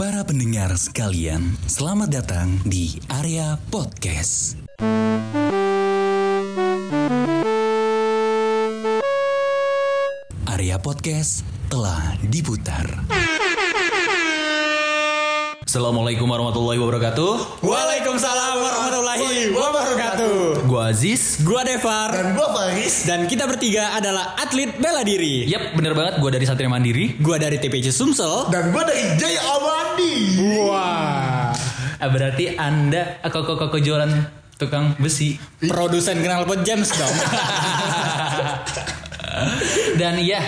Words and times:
Para 0.00 0.24
pendengar 0.24 0.72
sekalian, 0.80 1.60
selamat 1.68 2.24
datang 2.24 2.56
di 2.64 2.96
area 3.12 3.60
podcast. 3.68 4.56
Area 10.48 10.80
podcast 10.80 11.44
telah 11.68 12.16
diputar. 12.24 12.88
Assalamualaikum 15.70 16.26
warahmatullahi 16.26 16.82
wabarakatuh. 16.82 17.62
Waalaikumsalam 17.62 18.58
warahmatullahi 18.58 19.54
wabarakatuh. 19.54 20.66
Gua 20.66 20.90
Aziz. 20.90 21.38
Gua 21.46 21.62
Devar 21.62 22.10
Dan 22.10 22.34
gua 22.34 22.50
Faris 22.50 23.06
dan 23.06 23.30
kita 23.30 23.46
bertiga 23.46 23.94
adalah 23.94 24.34
atlet 24.34 24.74
bela 24.82 25.06
diri. 25.06 25.46
Yap, 25.46 25.78
bener 25.78 25.94
banget. 25.94 26.18
Gua 26.18 26.34
dari 26.34 26.42
Satria 26.42 26.66
Mandiri. 26.66 27.14
Gua 27.22 27.38
dari 27.38 27.62
TPC 27.62 27.94
Sumsel. 27.94 28.50
Dan 28.50 28.74
gua 28.74 28.82
dari 28.82 29.14
Jaya 29.14 29.46
Amandi 29.46 30.14
Wah. 30.58 31.54
Ah, 32.02 32.08
berarti 32.10 32.58
anda 32.58 33.22
kok 33.30 33.46
kok 33.46 33.70
kok 33.70 33.78
jualan 33.78 34.10
tukang 34.58 34.98
besi. 34.98 35.38
Produsen 35.70 36.18
knalpot 36.18 36.66
James 36.66 36.90
dong. 36.90 37.14
Dan 40.02 40.18
iya, 40.18 40.42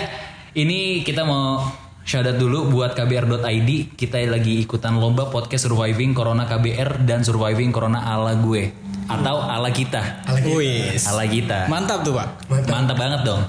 ini 0.51 0.99
kita 1.07 1.23
mau 1.23 1.82
Shoutout 2.03 2.35
dulu 2.35 2.67
buat 2.67 2.99
KBR.id 2.99 3.95
Kita 3.95 4.19
lagi 4.27 4.59
ikutan 4.59 4.99
lomba 4.99 5.31
podcast 5.31 5.71
Surviving 5.71 6.11
Corona 6.11 6.43
KBR 6.43 6.99
Dan 7.07 7.23
Surviving 7.23 7.71
Corona 7.71 8.03
ala 8.03 8.35
gue 8.35 8.75
Atau 9.07 9.39
ala 9.39 9.71
kita 9.71 10.27
Wis. 10.43 11.07
Ala 11.07 11.23
kita 11.23 11.71
Mantap 11.71 12.03
tuh, 12.03 12.19
Pak. 12.19 12.51
Mantap. 12.51 12.71
Mantap 12.75 12.97
banget 12.99 13.21
dong 13.23 13.41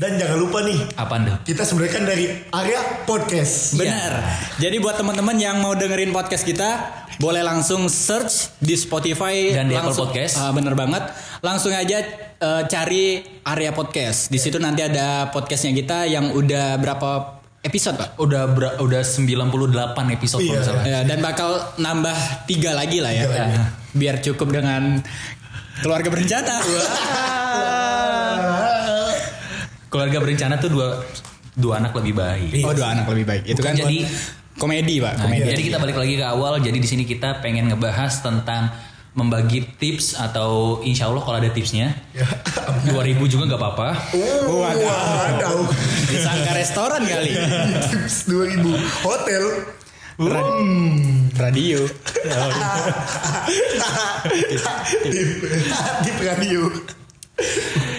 Dan 0.00 0.16
jangan 0.16 0.38
lupa 0.40 0.64
nih 0.64 0.80
Apaan 0.96 1.28
tuh? 1.28 1.36
Kita 1.44 1.60
sebenarnya 1.68 1.92
kan 1.92 2.04
dari 2.08 2.24
area 2.32 2.80
podcast 3.04 3.76
Benar. 3.76 4.12
Jadi 4.56 4.76
buat 4.80 4.96
teman-teman 4.96 5.36
yang 5.36 5.60
mau 5.60 5.76
dengerin 5.76 6.08
podcast 6.16 6.48
kita, 6.48 6.68
boleh 7.20 7.44
langsung 7.44 7.84
search 7.92 8.56
di 8.64 8.80
Spotify 8.80 9.52
Dan 9.52 9.68
di 9.68 9.76
Apple 9.76 9.92
langsung, 9.92 10.08
Podcast. 10.08 10.40
Ah, 10.40 10.56
bener 10.56 10.72
banget. 10.72 11.04
Langsung 11.44 11.68
aja 11.76 12.00
eh, 12.40 12.62
cari 12.64 13.20
area 13.44 13.76
podcast. 13.76 14.32
Di 14.32 14.40
situ 14.40 14.56
nanti 14.56 14.80
ada 14.80 15.28
podcastnya 15.28 15.76
kita 15.76 16.08
yang 16.08 16.32
udah 16.32 16.80
berapa 16.80 17.39
episode, 17.60 17.96
Pak? 17.96 18.08
Udah 18.16 18.46
ber- 18.46 18.78
udah 18.78 19.02
98 19.02 19.52
episode 20.10 20.40
kalau 20.40 20.54
Iya. 20.54 20.64
salah. 20.64 20.82
Ya, 20.82 21.00
dan 21.02 21.18
bakal 21.20 21.50
nambah 21.76 22.16
tiga 22.44 22.72
lagi 22.72 22.98
lah 22.98 23.10
ya. 23.10 23.24
Ya. 23.26 23.46
Biar 23.92 24.18
cukup 24.18 24.48
dengan 24.50 25.00
keluarga 25.80 26.08
berencana. 26.08 26.56
Keluarga 29.90 30.18
berencana 30.18 30.54
tuh 30.56 30.70
dua 30.70 31.02
dua 31.52 31.82
anak 31.82 31.90
lebih 31.92 32.14
baik. 32.14 32.62
Oh 32.62 32.70
dua 32.70 32.94
anak 32.94 33.10
lebih 33.10 33.26
baik. 33.26 33.42
Itu 33.44 33.60
kan 33.60 33.74
Jadi- 33.74 34.06
komedi 34.54 35.00
pak. 35.00 35.16
Nah, 35.16 35.24
Komedi. 35.26 35.50
jadi 35.50 35.60
kita 35.66 35.78
balik 35.78 35.96
lagi 35.96 36.14
ke 36.14 36.24
awal. 36.24 36.60
Jadi 36.60 36.78
di 36.78 36.86
sini 36.86 37.02
kita 37.02 37.40
pengen 37.40 37.66
ngebahas 37.66 38.22
tentang 38.22 38.70
membagi 39.10 39.66
tips 39.74 40.14
atau 40.14 40.78
insya 40.86 41.10
Allah 41.10 41.22
kalau 41.26 41.38
ada 41.42 41.50
tipsnya 41.50 41.90
2000 42.86 43.18
juga 43.26 43.50
nggak 43.50 43.60
apa-apa. 43.60 43.88
Oh, 44.46 44.62
Waduh 44.62 45.66
Disangka 46.06 46.54
restoran 46.54 47.02
kali. 47.02 47.34
Tips 47.90 48.30
2000 48.30 48.62
Hotel 49.02 49.44
Ra- 50.20 50.62
Radio. 51.40 51.80
Di 56.04 56.12
radio 56.22 56.62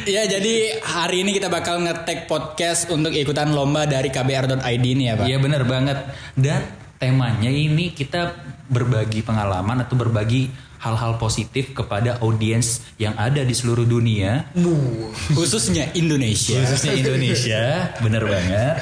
Iya 0.05 0.29
jadi 0.29 0.81
hari 0.85 1.25
ini 1.25 1.33
kita 1.33 1.49
bakal 1.49 1.81
ngetek 1.81 2.29
podcast 2.29 2.89
untuk 2.93 3.09
ikutan 3.09 3.49
lomba 3.49 3.89
dari 3.89 4.13
kbr.id 4.13 4.85
ini 4.85 5.09
ya 5.09 5.17
pak. 5.17 5.25
Iya 5.25 5.37
bener 5.41 5.65
banget. 5.65 5.97
Dan 6.37 6.61
temanya 7.01 7.49
ini 7.49 7.89
kita 7.89 8.37
berbagi 8.69 9.25
pengalaman 9.25 9.81
atau 9.81 9.97
berbagi 9.97 10.53
hal-hal 10.81 11.15
positif 11.15 11.71
kepada 11.71 12.17
audiens 12.19 12.81
yang 12.97 13.13
ada 13.15 13.45
di 13.45 13.53
seluruh 13.53 13.85
dunia, 13.85 14.49
Khususnya 15.31 15.93
Indonesia. 15.93 16.57
khususnya 16.57 16.97
Indonesia. 16.97 17.61
bener 18.01 18.25
banget. 18.25 18.75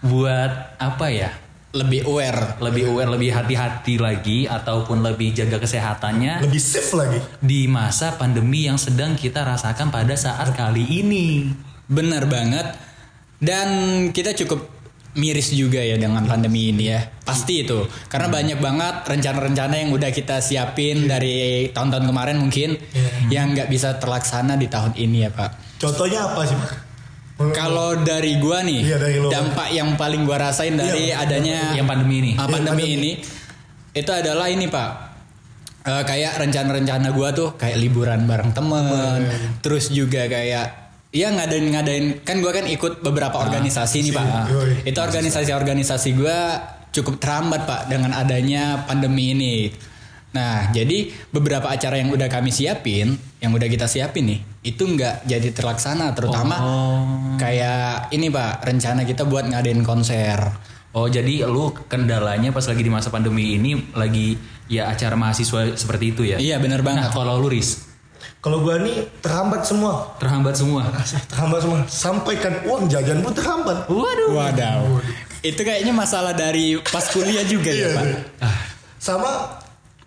Buat 0.00 0.78
apa 0.78 1.06
ya? 1.10 1.30
Lebih 1.72 2.04
aware. 2.04 2.60
Lebih 2.60 2.84
aware, 2.88 3.10
lebih 3.10 3.30
hati-hati 3.32 3.96
lagi 3.96 4.44
ataupun 4.44 5.00
lebih 5.00 5.32
jaga 5.32 5.56
kesehatannya 5.56 6.44
Lebih 6.44 6.60
safe 6.60 6.92
lagi 6.92 7.18
di 7.40 7.64
masa 7.64 8.12
pandemi 8.14 8.68
yang 8.68 8.76
sedang 8.76 9.16
kita 9.16 9.40
rasakan 9.40 9.88
pada 9.88 10.12
saat 10.12 10.52
kali 10.52 10.84
ini. 10.84 11.48
Bener 11.88 12.28
banget. 12.28 12.76
Dan 13.42 13.68
kita 14.14 14.36
cukup 14.38 14.68
miris 15.12 15.52
juga 15.52 15.76
ya 15.78 16.00
dengan 16.00 16.24
pandemi 16.24 16.72
ini 16.72 16.88
ya. 16.88 17.04
Pasti 17.22 17.62
itu. 17.62 17.84
Karena 18.08 18.32
banyak 18.32 18.58
banget 18.58 18.94
rencana-rencana 19.04 19.74
yang 19.76 19.90
udah 19.92 20.08
kita 20.08 20.40
siapin 20.40 21.04
dari 21.04 21.68
tahun-tahun 21.68 22.08
kemarin 22.08 22.36
mungkin 22.40 22.80
yang 23.28 23.52
nggak 23.52 23.68
bisa 23.68 24.00
terlaksana 24.00 24.56
di 24.56 24.66
tahun 24.66 24.96
ini 24.96 25.28
ya 25.28 25.30
Pak. 25.30 25.78
Contohnya 25.78 26.24
apa 26.24 26.42
sih 26.44 26.56
Pak? 26.56 26.72
Kalau 27.52 27.98
dari 27.98 28.38
gua 28.38 28.62
nih, 28.62 28.86
Iya, 28.86 28.96
dari 29.02 29.16
lo. 29.18 29.26
dampak 29.26 29.68
yang 29.74 29.98
paling 29.98 30.22
gua 30.22 30.48
rasain 30.48 30.78
dari 30.78 31.10
Iya, 31.10 31.26
adanya 31.26 31.74
Yang 31.74 31.86
pandemi 31.90 32.14
ini. 32.22 32.30
ah, 32.38 32.46
Iya, 32.46 32.52
pandemi 32.54 32.82
pandemi. 32.86 32.96
ini 32.96 33.10
itu 33.92 34.10
adalah 34.14 34.46
ini 34.46 34.66
Pak. 34.70 34.90
Eh, 35.82 36.02
kayak 36.06 36.38
rencana-rencana 36.38 37.10
gua 37.10 37.34
tuh 37.34 37.58
kayak 37.58 37.74
liburan 37.76 38.30
bareng 38.30 38.54
temen, 38.54 39.26
terus 39.58 39.90
juga 39.90 40.22
kayak 40.30 40.81
Iya 41.12 41.28
ngadain 41.28 41.66
ngadain 41.68 42.06
kan 42.24 42.40
gua 42.40 42.56
kan 42.56 42.64
ikut 42.64 43.04
beberapa 43.04 43.36
organisasi 43.36 44.08
nih 44.08 44.12
pak. 44.16 44.24
yoi. 44.48 44.72
Itu 44.88 44.96
organisasi-organisasi 44.96 46.16
gua 46.16 46.56
cukup 46.88 47.20
terhambat 47.20 47.68
pak 47.68 47.92
dengan 47.92 48.16
adanya 48.16 48.88
pandemi 48.88 49.36
ini. 49.36 49.68
Nah 50.32 50.72
jadi 50.72 51.12
beberapa 51.28 51.68
acara 51.68 52.00
yang 52.00 52.08
udah 52.08 52.32
kami 52.32 52.48
siapin, 52.48 53.12
yang 53.44 53.52
udah 53.52 53.68
kita 53.68 53.84
siapin 53.84 54.24
nih, 54.24 54.40
itu 54.64 54.88
nggak 54.88 55.28
jadi 55.28 55.52
terlaksana. 55.52 56.16
Terutama 56.16 56.56
kayak 57.36 58.08
ini 58.16 58.32
pak 58.32 58.64
rencana 58.64 59.04
kita 59.04 59.28
buat 59.28 59.44
ngadain 59.52 59.84
konser. 59.84 60.40
Oh 60.96 61.08
jadi 61.12 61.44
lu 61.44 61.76
kendalanya 61.92 62.52
pas 62.56 62.64
lagi 62.64 62.80
di 62.80 62.92
masa 62.92 63.12
pandemi 63.12 63.56
ini 63.60 63.76
lagi 63.92 64.36
ya 64.68 64.88
acara 64.88 65.12
mahasiswa 65.16 65.76
seperti 65.76 66.16
itu 66.16 66.24
ya? 66.24 66.40
Iya 66.40 66.56
bener 66.56 66.80
Nah 66.80 67.08
banget. 67.08 67.12
kalau 67.12 67.36
lu 67.36 67.52
Riz 67.52 67.91
Kalau 68.42 68.58
gua 68.58 68.74
nih 68.76 69.06
terhambat 69.22 69.62
semua 69.62 70.12
terhambat 70.18 70.52
semua. 70.52 70.82
Terhambat 71.30 71.58
semua 71.62 71.78
Sampaikan 71.86 72.52
uang 72.66 72.86
jajan 72.86 73.22
pun 73.22 73.30
terhambat 73.30 73.86
Waduh. 73.86 74.34
Wadaw. 74.34 74.82
Itu 75.40 75.62
kayaknya 75.62 75.90
masalah 75.90 76.30
dari 76.32 76.74
pas 76.82 77.02
kuliah 77.06 77.42
juga 77.42 77.70
ya 77.70 77.86
Iya, 77.86 77.88
pak. 77.92 78.02
iya. 78.02 78.16
Sama 78.98 79.30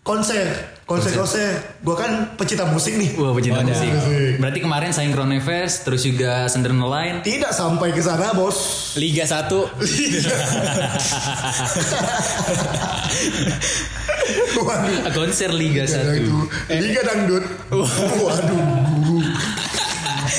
konser 0.02 0.74
Konser-konser 0.86 1.80
Gua 1.82 1.96
kan 1.96 2.36
pecinta 2.36 2.68
musik 2.68 2.94
nih 2.94 3.16
Wah 3.16 3.32
pecinta 3.32 3.58
Wadah. 3.58 3.72
musik. 3.72 3.90
Berarti 4.38 4.60
kemarin 4.60 4.90
Synchron 4.92 5.32
Fest 5.40 5.82
terus 5.82 6.04
juga 6.04 6.46
Sendern 6.46 6.78
Line. 6.78 7.24
Tidak 7.24 7.50
sampai 7.50 7.90
ke 7.90 8.00
sana 8.00 8.32
bos 8.32 8.92
Liga 8.96 9.24
1 9.24 9.50
Waduh 14.58 15.12
Konser 15.14 15.52
Liga 15.52 15.84
1. 15.86 16.02
Aduh, 16.02 16.46
Liga 16.70 17.02
dangdut. 17.04 17.44
Waduh. 17.70 18.62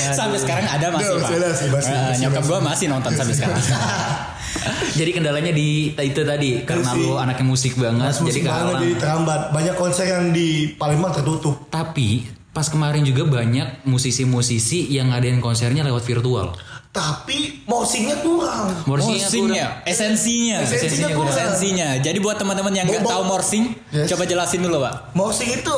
sampai 0.07 0.39
sekarang 0.39 0.65
ada 0.65 0.87
masih 0.89 1.19
pak. 1.19 1.29
masih 1.29 1.39
masih, 1.41 1.67
Eh, 1.67 1.71
masih, 1.73 2.21
nyokap 2.23 2.43
gua 2.47 2.59
masih 2.63 2.85
nonton 2.87 3.11
sampai 3.11 3.35
sekarang. 3.35 3.59
Jadi 4.99 5.11
kendalanya 5.13 5.51
di 5.53 5.93
itu 5.93 6.21
tadi 6.23 6.65
karena 6.65 6.89
lu 6.95 7.15
anaknya 7.15 7.45
musik 7.45 7.77
banget 7.77 8.09
Mas 8.09 8.17
jadi 8.17 8.41
banget 8.41 8.47
kehalang. 8.49 8.81
jadi 8.81 8.95
terhambat. 8.97 9.41
Banyak 9.53 9.75
konser 9.77 10.05
yang 10.09 10.33
di 10.33 10.73
Palembang 10.73 11.13
tertutup. 11.13 11.69
Tapi 11.69 12.25
pas 12.49 12.65
kemarin 12.65 13.05
juga 13.05 13.29
banyak 13.29 13.85
musisi-musisi 13.85 14.89
yang 14.89 15.13
ngadain 15.13 15.37
konsernya 15.37 15.85
lewat 15.85 16.01
virtual. 16.01 16.57
Tapi 16.97 17.61
morsingnya 17.63 18.17
kurang. 18.19 18.73
Morsingnya 18.89 19.21
Morsingnya, 19.21 19.65
esensinya, 19.85 20.57
Esensinya 20.65 21.13
kurang. 21.13 21.29
esensinya. 21.29 21.89
Jadi 22.01 22.17
buat 22.17 22.41
teman-teman 22.41 22.73
yang 22.73 22.89
nggak 22.89 23.05
tahu 23.05 23.21
morsing, 23.23 23.77
Yes. 23.93 24.09
coba 24.09 24.25
jelasin 24.25 24.65
dulu 24.65 24.81
pak. 24.81 25.13
Morsing 25.13 25.49
itu 25.53 25.77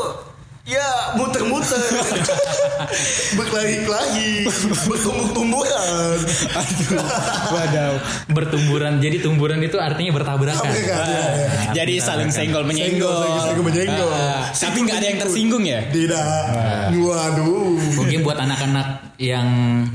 ya 0.70 1.18
muter-muter. 1.18 1.82
Berkelahi-kelahi. 3.38 4.46
Bertumbuh-tumbuhan. 4.86 6.18
Wadaw. 7.50 7.94
Bertumburan. 8.30 9.02
Jadi 9.02 9.18
tumburan 9.20 9.60
itu 9.60 9.82
artinya 9.82 10.14
bertabrakan. 10.14 10.62
Tabrakan, 10.62 11.06
ya, 11.10 11.26
ya. 11.34 11.50
Jadi 11.84 11.94
saling 12.00 12.30
senggol 12.30 12.64
menyenggol. 12.64 13.10
Senggol, 13.10 13.42
senggol 13.50 13.66
menyenggol. 13.66 14.10
Ah, 14.14 14.46
tapi 14.54 14.78
nggak 14.86 14.98
ada 15.02 15.08
yang 15.10 15.20
tersinggung 15.20 15.64
ya? 15.66 15.80
Tidak. 15.90 16.94
Waduh. 16.96 17.78
Mungkin 18.00 18.20
buat 18.22 18.38
anak-anak 18.38 19.18
yang 19.20 19.48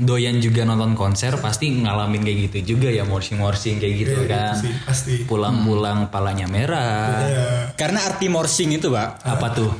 doyan 0.05 0.37
juga 0.37 0.61
nonton 0.69 0.93
konser 0.93 1.33
pasti 1.41 1.81
ngalamin 1.81 2.21
kayak 2.21 2.37
gitu 2.51 2.77
juga 2.77 2.93
ya 2.93 3.01
morsing-morsing 3.09 3.81
kayak 3.81 3.95
gitu 4.05 4.19
Iya, 4.21 4.29
kan. 4.29 4.53
pasti, 4.53 4.69
pasti. 4.85 5.13
Pulang-pulang 5.25 6.13
palanya 6.13 6.45
merah. 6.45 7.25
Ya. 7.25 7.45
Karena 7.73 8.05
arti 8.05 8.29
morsing 8.29 8.77
itu 8.77 8.93
pak, 8.93 9.25
Apa 9.25 9.47
tuh? 9.49 9.71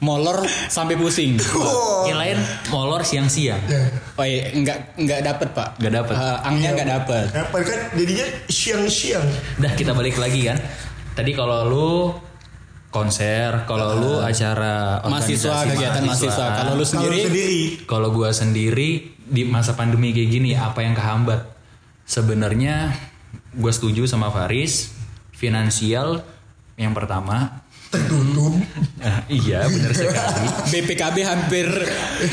Molor 0.00 0.44
sampai 0.68 0.94
pusing. 0.98 1.40
Oh. 1.56 2.04
Kirain 2.04 2.38
molor 2.68 3.02
siang-siang. 3.02 3.60
Ya. 3.66 3.82
Oh 4.16 4.24
iya, 4.26 4.52
nggak 4.52 4.78
nggak 5.00 5.20
dapet 5.24 5.48
pak. 5.56 5.68
Nggak 5.80 5.94
dapet. 6.04 6.14
Eh, 6.14 6.38
angnya 6.46 6.70
nggak 6.76 6.90
dapet. 7.00 7.26
Apa 7.32 7.56
kan 7.64 7.80
jadinya 7.96 8.26
siang-siang. 8.46 9.26
Dah 9.56 9.72
kita 9.74 9.96
balik 9.96 10.20
lagi 10.20 10.44
kan. 10.44 10.60
Tadi 11.16 11.32
kalau 11.32 11.64
lu 11.64 11.90
konser, 12.92 13.64
kalau 13.68 13.96
lu 14.00 14.12
acara 14.20 15.04
mahasiswa 15.04 15.52
organisasi 15.52 15.68
kegiatan 15.76 16.02
mahasiswa. 16.04 16.46
Kalau 16.56 16.72
lu 16.72 16.84
Kalau 16.84 16.86
sendiri, 16.86 17.18
sendiri 17.24 17.60
Kalau 17.84 18.08
gua 18.12 18.30
sendiri 18.32 18.90
di 19.26 19.42
masa 19.44 19.74
pandemi 19.74 20.12
kayak 20.16 20.30
gini 20.32 20.50
apa 20.56 20.80
yang 20.84 20.94
kehambat? 20.96 21.40
Sebenarnya 22.06 22.94
gue 23.56 23.72
setuju 23.72 24.06
sama 24.06 24.30
Faris. 24.30 24.94
Finansial 25.36 26.24
yang 26.80 26.96
pertama. 26.96 27.65
Tertutup. 27.90 28.54
Ah, 29.02 29.22
iya 29.44 29.66
benar 29.70 29.92
sekali. 29.94 30.48
BPKB 30.74 31.16
hampir 31.22 31.66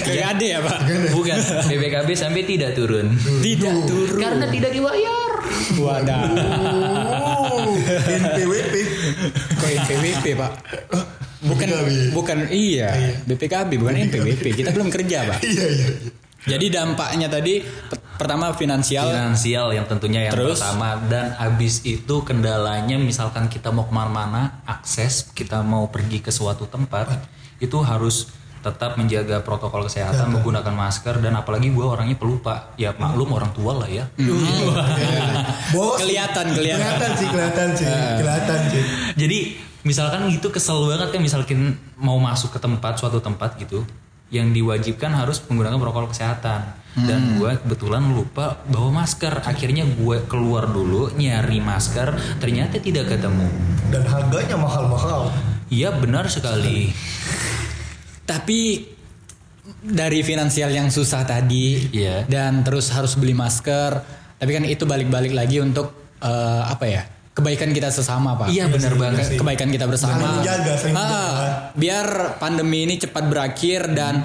gak 0.01 0.27
ada 0.37 0.45
ya 0.45 0.59
pak? 0.61 0.79
Bukan 1.13 1.37
BPKB 1.69 2.09
sampai 2.17 2.41
tidak 2.45 2.73
turun. 2.73 3.13
Tidak 3.41 3.75
turun. 3.85 4.19
Karena 4.19 4.45
tidak 4.49 4.71
dibayar. 4.73 5.31
Wadah. 5.77 6.21
NPWP. 8.07 8.75
Kok 9.59 9.69
NPWP 9.83 10.25
pak? 10.37 10.51
Bukan, 11.43 11.67
BPKB. 11.67 11.89
bukan 12.15 12.37
iya. 12.49 13.19
BPKB 13.27 13.71
bukan 13.77 13.95
NPWP. 14.09 14.45
Kita 14.63 14.69
belum 14.71 14.89
kerja 14.89 15.27
pak. 15.27 15.39
Iya 15.43 15.65
iya. 15.69 15.87
Jadi 16.43 16.65
dampaknya 16.67 17.31
tadi 17.31 17.63
pertama 18.17 18.53
finansial. 18.53 19.09
Finansial 19.09 19.73
yang 19.73 19.85
tentunya 19.89 20.29
yang 20.29 20.33
Terus? 20.33 20.59
pertama 20.59 20.97
dan 21.09 21.33
habis 21.37 21.81
itu 21.83 22.15
kendalanya 22.21 22.95
misalkan 22.97 23.49
kita 23.49 23.73
mau 23.73 23.89
ke 23.89 23.93
mana-mana 23.93 24.61
akses 24.65 25.33
kita 25.33 25.61
mau 25.65 25.89
pergi 25.89 26.21
ke 26.21 26.29
suatu 26.29 26.69
tempat 26.69 27.09
itu 27.59 27.77
harus 27.81 28.29
tetap 28.63 28.95
menjaga 28.95 29.43
protokol 29.43 29.91
kesehatan 29.91 30.31
menggunakan 30.31 30.71
masker 30.71 31.19
dan 31.19 31.35
apalagi 31.35 31.67
gue 31.67 31.83
orangnya 31.83 32.15
pelupa 32.15 32.71
ya 32.79 32.95
maklum 32.95 33.35
orang 33.35 33.51
tua 33.51 33.75
lah 33.75 33.89
ya 33.91 34.07
Bos. 35.75 35.99
Kelihatan, 35.99 36.53
kelihatan. 36.55 36.79
Kelihatan 36.79 37.11
sih, 37.17 37.27
kelihatan 37.27 37.67
sih. 37.75 37.87
Kelihatan 37.89 38.59
sih. 38.71 38.83
Jadi 39.19 39.39
misalkan 39.83 40.31
gitu 40.31 40.47
kesel 40.47 40.79
banget 40.87 41.11
kan 41.11 41.19
misalkan 41.19 41.75
mau 41.99 42.15
masuk 42.23 42.55
ke 42.55 42.59
tempat 42.63 42.95
suatu 42.95 43.19
tempat 43.19 43.59
gitu 43.59 43.83
yang 44.33 44.49
diwajibkan 44.49 45.13
harus 45.13 45.37
menggunakan 45.45 45.77
protokol 45.77 46.09
kesehatan 46.09 46.61
dan 46.95 47.37
gue 47.37 47.57
kebetulan 47.57 48.05
lupa 48.05 48.61
bawa 48.65 49.01
masker 49.01 49.41
akhirnya 49.41 49.81
gue 49.87 50.17
keluar 50.25 50.65
dulu 50.67 51.09
nyari 51.13 51.57
masker 51.57 52.37
ternyata 52.37 52.77
tidak 52.77 53.09
ketemu 53.09 53.49
Dan 53.89 54.05
harganya 54.05 54.57
mahal-mahal. 54.57 55.29
iya 55.69 55.89
benar 55.89 56.25
sekali 56.27 56.93
Tapi 58.23 58.89
dari 59.83 60.23
finansial 60.23 60.69
yang 60.69 60.87
susah 60.87 61.23
tadi 61.23 61.91
Iya. 61.91 62.23
dan 62.25 62.63
terus 62.63 62.87
harus 62.89 63.15
beli 63.15 63.35
masker, 63.35 63.99
tapi 64.37 64.51
kan 64.51 64.63
itu 64.63 64.83
balik-balik 64.83 65.31
lagi 65.31 65.59
untuk 65.59 65.91
eh, 66.19 66.63
apa 66.63 66.85
ya? 66.87 67.03
Kebaikan 67.33 67.69
kita 67.69 67.89
sesama, 67.89 68.37
Pak. 68.37 68.47
iya 68.47 68.69
benar 68.69 68.93
banget 68.93 69.25
Ke- 69.27 69.41
kebaikan 69.41 69.67
kita 69.67 69.85
bersama. 69.85 70.13
Saling 70.13 70.37
menjaga, 70.39 70.73
saling 70.75 70.93
Ah, 70.93 71.01
menjaga. 71.01 71.49
biar 71.73 72.07
pandemi 72.37 72.85
ini 72.85 72.95
cepat 72.95 73.25
berakhir 73.25 73.89
dan 73.89 74.21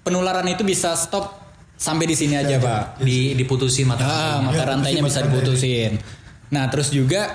penularan 0.00 0.46
itu 0.46 0.62
bisa 0.62 0.94
stop 0.94 1.42
sampai 1.74 2.06
di 2.06 2.14
sini 2.14 2.34
aja, 2.34 2.54
Pak. 2.56 3.02
di 3.02 3.34
diputusin 3.34 3.84
mata 3.84 4.02
Ah, 4.02 4.38
mata 4.40 4.56
Ya, 4.56 4.64
rantainya 4.64 5.02
bisa 5.02 5.20
diputusin. 5.20 5.98
Nah, 6.48 6.70
terus 6.70 6.88
juga 6.88 7.34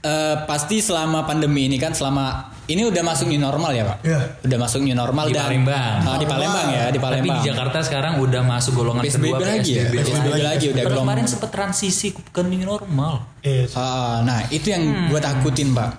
eh, 0.00 0.36
pasti 0.44 0.78
selama 0.78 1.24
pandemi 1.24 1.64
ini 1.64 1.74
kan 1.74 1.90
selama 1.90 2.53
ini 2.66 2.82
udah 2.82 3.02
masuk 3.02 3.28
new 3.28 3.36
normal 3.36 3.70
ya, 3.70 3.84
Pak? 3.84 3.96
Iya. 4.00 4.20
Udah 4.40 4.58
masuk 4.58 4.80
new 4.80 4.92
normal 4.92 5.24
Di 5.26 5.32
dan 5.32 5.44
Palembang. 5.44 5.98
Ah, 6.02 6.16
di 6.16 6.24
Palembang 6.24 6.68
ya, 6.68 6.84
di 6.84 6.92
tapi 6.92 7.04
Palembang. 7.04 7.36
di 7.36 7.46
Jakarta 7.46 7.78
sekarang 7.80 8.12
udah 8.18 8.42
masuk 8.42 8.72
golongan 8.74 9.02
PSBB 9.02 9.24
kedua 9.26 9.38
lagi 9.38 9.70
ya? 9.70 9.84
PSBB, 9.84 9.94
PSBB 10.00 10.38
lagi 10.40 10.66
udah 10.66 10.80
Baru 10.80 10.90
gelombang. 10.90 11.04
kemarin 11.06 11.26
sempat 11.26 11.50
transisi 11.50 12.08
ke 12.10 12.40
new 12.42 12.62
normal 12.62 13.14
Iya. 13.38 13.64
Ah, 13.74 14.18
nah, 14.20 14.40
itu 14.48 14.66
yang 14.66 14.80
Hmm. 14.82 15.06
gue 15.06 15.20
takutin, 15.20 15.70
Pak. 15.70 15.90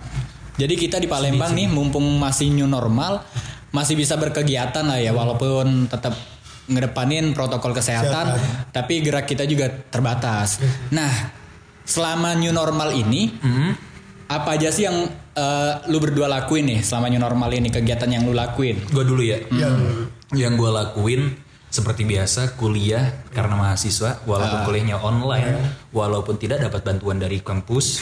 Jadi 0.55 0.73
kita 0.75 0.97
di 0.97 1.05
Palembang 1.05 1.51
nih 1.51 1.67
mumpung 1.67 2.15
masih 2.15 2.49
new 2.49 2.65
normal, 2.65 3.21
masih 3.69 3.93
bisa 3.93 4.15
berkegiatan 4.15 4.81
lah 4.81 4.97
ya 4.97 5.11
walaupun 5.11 5.85
tetap 5.85 6.15
ngedepanin 6.65 7.29
protokol 7.31 7.71
kesehatan, 7.71 8.41
tapi 8.71 8.99
gerak 8.99 9.25
kita 9.25 9.43
juga 9.43 9.69
terbatas. 9.69 10.57
Nah, 10.89 11.11
selama 11.83 12.33
new 12.33 12.49
normal 12.49 12.89
ini 12.91 13.29
Hmm. 13.35 13.77
apa 14.25 14.57
aja 14.57 14.71
sih 14.71 14.83
yang 14.83 15.05
eh, 15.35 15.73
lu 15.91 15.99
berdua 15.99 16.31
lakuin 16.31 16.65
nih 16.65 16.79
selama 16.81 17.11
new 17.11 17.21
normal 17.21 17.51
ini 17.51 17.69
kegiatan 17.69 18.07
yang 18.07 18.23
lu 18.23 18.33
lakuin? 18.33 18.79
gue 18.87 19.03
dulu 19.03 19.21
ya. 19.21 19.43
Yang 19.51 19.75
yang 20.33 20.55
gue 20.57 20.71
lakuin 20.71 21.35
seperti 21.75 22.07
biasa 22.07 22.55
kuliah 22.55 23.27
karena 23.35 23.59
mahasiswa 23.59 24.23
walaupun 24.23 24.63
kuliahnya 24.63 24.95
online 24.95 25.59
walaupun 25.91 26.39
tidak 26.39 26.63
dapat 26.63 26.87
bantuan 26.87 27.19
dari 27.19 27.43
kampus. 27.43 27.99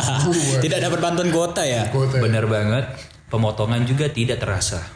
Tidak 0.64 0.78
dapat 0.78 0.98
bantuan 1.02 1.34
kuota 1.34 1.66
ya? 1.66 1.90
kota. 1.90 2.22
benar 2.22 2.46
banget. 2.46 2.86
Pemotongan 3.26 3.82
juga 3.82 4.06
tidak 4.06 4.38
terasa. 4.38 4.78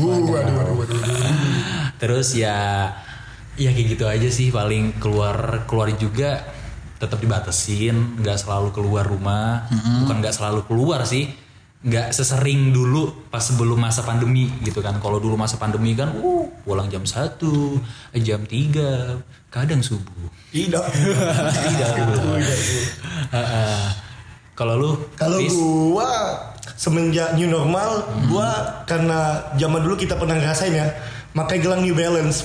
Waduh, 0.00 0.24
waduh, 0.32 0.54
waduh, 0.56 0.74
waduh. 0.80 1.00
terus 2.00 2.32
ya 2.32 2.88
ya 3.58 3.74
kayak 3.74 3.86
gitu 3.92 4.04
aja 4.08 4.28
sih 4.32 4.48
paling 4.48 4.96
keluar 4.96 5.68
keluar 5.68 5.92
juga 5.98 6.46
tetap 6.98 7.18
dibatasin 7.22 8.18
nggak 8.20 8.38
selalu 8.38 8.74
keluar 8.74 9.06
rumah. 9.06 9.66
Bukan 10.04 10.18
nggak 10.20 10.34
selalu 10.34 10.66
keluar 10.66 11.06
sih 11.06 11.30
nggak 11.78 12.10
sesering 12.10 12.74
dulu 12.74 13.30
pas 13.30 13.38
sebelum 13.38 13.78
masa 13.78 14.02
pandemi 14.02 14.50
gitu 14.66 14.82
kan. 14.82 14.98
Kalau 14.98 15.22
dulu 15.22 15.38
masa 15.38 15.62
pandemi 15.62 15.94
kan 15.94 16.10
uh 16.10 16.44
pulang 16.66 16.90
jam 16.90 17.06
1 17.06 17.38
jam 18.18 18.40
3 18.42 19.22
kadang 19.54 19.78
subuh. 19.78 20.26
Tidak. 20.50 20.84
tidak. 21.70 21.90
Heeh. 23.30 23.86
kalau 24.58 24.74
lu 24.74 24.90
Kalau 25.14 25.38
gua 25.94 26.10
semenjak 26.74 27.38
new 27.38 27.46
normal, 27.46 28.10
gua 28.26 28.82
karena 28.90 29.46
zaman 29.54 29.86
dulu 29.86 29.94
kita 29.94 30.18
pernah 30.18 30.34
ngerasain 30.34 30.74
ya, 30.74 30.90
pakai 31.30 31.62
gelang 31.62 31.86
New 31.86 31.94
Balance. 31.94 32.42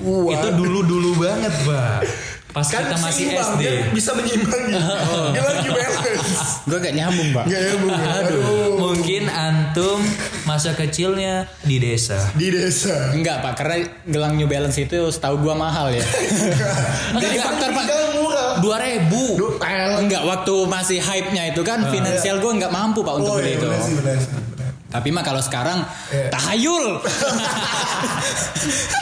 Wah, 0.00 0.32
itu 0.32 0.48
dulu 0.56 0.80
dulu 0.80 1.10
banget 1.20 1.52
pak 1.68 2.00
pas 2.50 2.66
kan 2.66 2.82
kita 2.82 2.96
masih 2.98 3.24
seimbang, 3.30 3.50
SD 3.54 3.60
dia 3.60 3.72
bisa 3.94 4.10
menyimbangi. 4.12 4.74
gelang 5.36 5.58
New 5.62 5.72
Balance. 5.72 6.42
Gue 6.66 6.78
gak 6.78 6.94
nyambung, 6.94 7.28
Pak. 7.30 7.44
Gak 7.46 7.60
ya, 7.62 7.74
Bu? 7.78 7.86
Aduh. 7.90 8.42
Mungkin 8.80 9.22
antum 9.26 9.98
masa 10.42 10.74
kecilnya 10.74 11.46
di 11.62 11.78
desa. 11.78 12.18
Di 12.34 12.50
desa. 12.50 13.14
Enggak, 13.14 13.38
Pak, 13.40 13.52
karena 13.54 13.76
gelang 14.02 14.34
New 14.34 14.50
Balance 14.50 14.76
itu 14.76 14.98
setahu 15.08 15.38
gua 15.40 15.54
mahal 15.54 15.94
ya. 15.94 16.02
Jadi 17.22 17.36
faktor, 17.38 17.70
Pak. 17.70 17.84
Dua 18.60 18.76
ribu. 18.76 19.54
Enggak, 20.00 20.22
waktu 20.26 20.54
masih 20.66 20.98
hype-nya 20.98 21.54
itu 21.54 21.62
kan 21.62 21.86
finansial 21.88 22.42
gua 22.42 22.52
nggak 22.58 22.72
mampu, 22.72 23.00
Pak, 23.00 23.14
untuk 23.14 23.30
Oh, 23.30 23.38
beli 23.38 23.54
iya, 23.54 23.62
itu. 23.62 23.68
sih, 23.78 23.94
benar. 23.94 24.18
Tapi 24.90 25.08
mah 25.08 25.22
kalau 25.22 25.38
sekarang 25.38 25.86
Iya. 26.10 26.28
tahayul. 26.28 26.98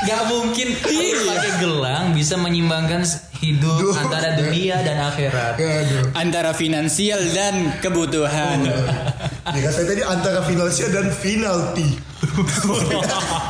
Gak 0.05 0.23
mungkin 0.29 0.69
pakai 0.79 1.53
gelang 1.59 2.13
bisa 2.13 2.35
menyimbangkan 2.37 3.03
hidup 3.39 3.77
Duh. 3.79 3.95
antara 3.95 4.35
dunia 4.35 4.81
dan 4.81 4.97
akhirat. 5.03 5.55
Aduh. 5.57 6.03
Antara 6.13 6.51
finansial 6.53 7.19
dan 7.31 7.71
kebutuhan. 7.79 8.67
Ya, 9.49 9.69
saya 9.71 9.87
tadi 9.87 10.03
antara 10.03 10.43
finansial 10.45 10.89
dan 10.91 11.07
penalti. 11.15 11.89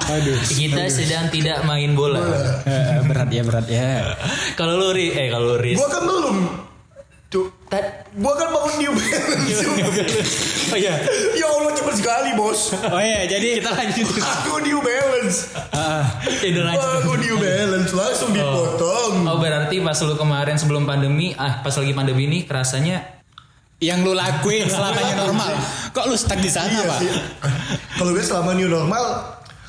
Aduh. 0.08 0.36
Kita 0.46 0.82
sedang 0.88 1.26
tidak 1.28 1.64
main 1.64 1.92
bola. 1.92 2.22
Eh, 2.62 3.00
berat 3.02 3.28
ya, 3.28 3.42
berat 3.42 3.66
ya. 3.66 4.14
Kalau 4.54 4.76
lu 4.76 4.88
Ri, 4.92 5.10
eh 5.10 5.26
kalau 5.26 5.52
lu 5.52 5.56
Riz. 5.58 5.76
Gua 5.76 5.88
kan 5.88 6.02
belum. 6.04 6.36
Tuh, 7.28 7.44
Tat- 7.68 8.08
gua 8.16 8.32
kan 8.34 8.48
bangun 8.48 8.72
New 8.78 8.92
Balance. 8.94 9.60
Oh 10.68 10.76
iya. 10.76 11.00
ya 11.32 11.48
Cepet 11.88 12.04
sekali 12.04 12.36
bos. 12.36 12.76
Oh 12.92 13.00
iya, 13.00 13.24
jadi 13.24 13.64
Kita 13.64 13.72
lanjut. 13.72 14.12
Aku 14.20 14.60
New 14.60 14.84
Balance. 14.84 15.56
Lanjut. 16.44 17.00
Aku 17.00 17.16
New 17.16 17.40
Balance 17.40 17.96
langsung 17.96 18.36
dipotong. 18.36 19.24
Oh 19.24 19.40
berarti 19.40 19.80
pas 19.80 19.96
lu 20.04 20.12
kemarin 20.20 20.60
sebelum 20.60 20.84
pandemi, 20.84 21.32
ah 21.40 21.64
pas 21.64 21.72
lagi 21.72 21.96
pandemi 21.96 22.28
ini 22.28 22.44
kerasanya 22.44 23.24
yang 23.80 24.04
lu 24.04 24.12
lakuin 24.12 24.68
selama 24.68 25.00
new 25.00 25.16
normal. 25.16 25.56
Kok 25.96 26.04
lu 26.12 26.16
stuck 26.20 26.36
di 26.44 26.52
sana, 26.52 26.76
Iya 26.76 26.92
Pak? 26.92 27.00
Kalau 27.96 28.12
gue 28.12 28.20
selama 28.20 28.52
new 28.52 28.68
normal 28.68 29.04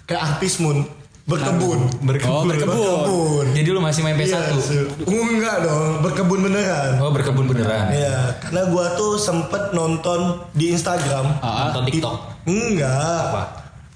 kayak 0.03 0.35
artis 0.35 0.59
Moon 0.59 0.99
berkebun. 1.29 1.79
Oh, 1.86 2.01
berkebun. 2.01 2.45
Berkebun. 2.50 3.45
jadi 3.53 3.69
lu 3.69 3.79
masih 3.79 4.01
main 4.01 4.17
Iya, 4.17 4.50
PS1. 4.50 4.57
se- 4.57 4.89
enggak 5.05 5.62
dong, 5.62 6.01
berkebun 6.01 6.39
beneran. 6.41 6.98
Oh 6.98 7.13
berkebun 7.13 7.45
beneran. 7.45 7.93
Iya, 7.93 8.33
karena 8.39 8.65
gua 8.67 8.98
tuh 8.98 9.15
sempet 9.15 9.69
nonton 9.71 10.41
di 10.51 10.74
Instagram. 10.74 11.38
Ah, 11.39 11.69
Nonton 11.69 11.86
TikTok. 11.88 12.15
Enggak. 12.43 13.21
Apa? 13.29 13.43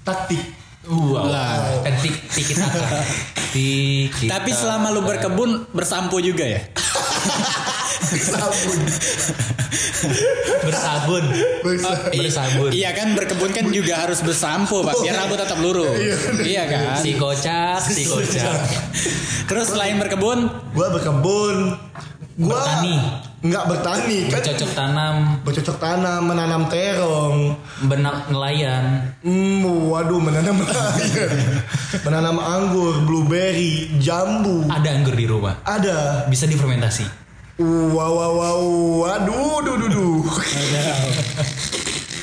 Taktik. 0.02 0.42
Wow. 0.84 1.26
Lah. 1.26 1.80
Kan 1.80 1.96
tik 1.98 2.12
tiki 2.28 2.52
taka. 2.54 2.80
Tiki 3.54 4.26
Tapi 4.26 4.50
selama 4.50 4.90
lu 4.90 5.00
berkebun 5.00 5.70
bersampo 5.70 6.18
juga 6.18 6.42
ya? 6.44 6.60
Sabun. 8.04 8.78
bersabun. 10.64 11.24
Bisa. 11.64 11.90
Bersabun. 12.12 12.70
Iya 12.70 12.90
kan 12.92 13.08
berkebun 13.12 13.50
kan 13.50 13.64
juga 13.70 14.04
harus 14.04 14.20
bersampo, 14.20 14.84
Pak, 14.84 15.00
biar 15.00 15.16
rambut 15.16 15.38
tetap 15.40 15.58
lurus. 15.58 15.96
Iya 16.40 16.62
kan? 16.66 17.00
Si 17.00 17.16
kocak, 17.16 17.80
si 17.80 18.04
kocak. 18.04 18.54
Terus 19.44 19.72
selain 19.72 19.96
berkebun, 19.96 20.48
Gua 20.72 20.88
berkebun. 20.90 21.76
Gua 22.34 22.50
Bertani. 22.58 22.98
nggak 23.44 23.64
bertani 23.68 24.18
kan 24.26 24.40
Bercocok 24.40 24.70
tanam, 24.74 25.14
bercocok 25.46 25.76
tanam 25.78 26.20
menanam 26.24 26.62
terong 26.66 27.54
benak 27.84 28.26
nelayan. 28.26 29.14
hmm, 29.22 29.62
waduh 29.86 30.18
menanam 30.18 30.58
menanam 32.02 32.36
anggur 32.40 33.04
blueberry 33.04 33.86
jambu 34.00 34.66
Ada 34.66 34.98
anggur 34.98 35.14
di 35.14 35.28
rumah. 35.28 35.60
ada 35.62 36.26
Bisa 36.26 36.48
difermentasi. 36.48 37.04
Wow 37.56 38.10
wow 38.10 38.32
wow 38.32 38.60
waduh 39.00 39.62
duh 39.62 39.76
duh 39.78 39.88
duh 39.88 40.18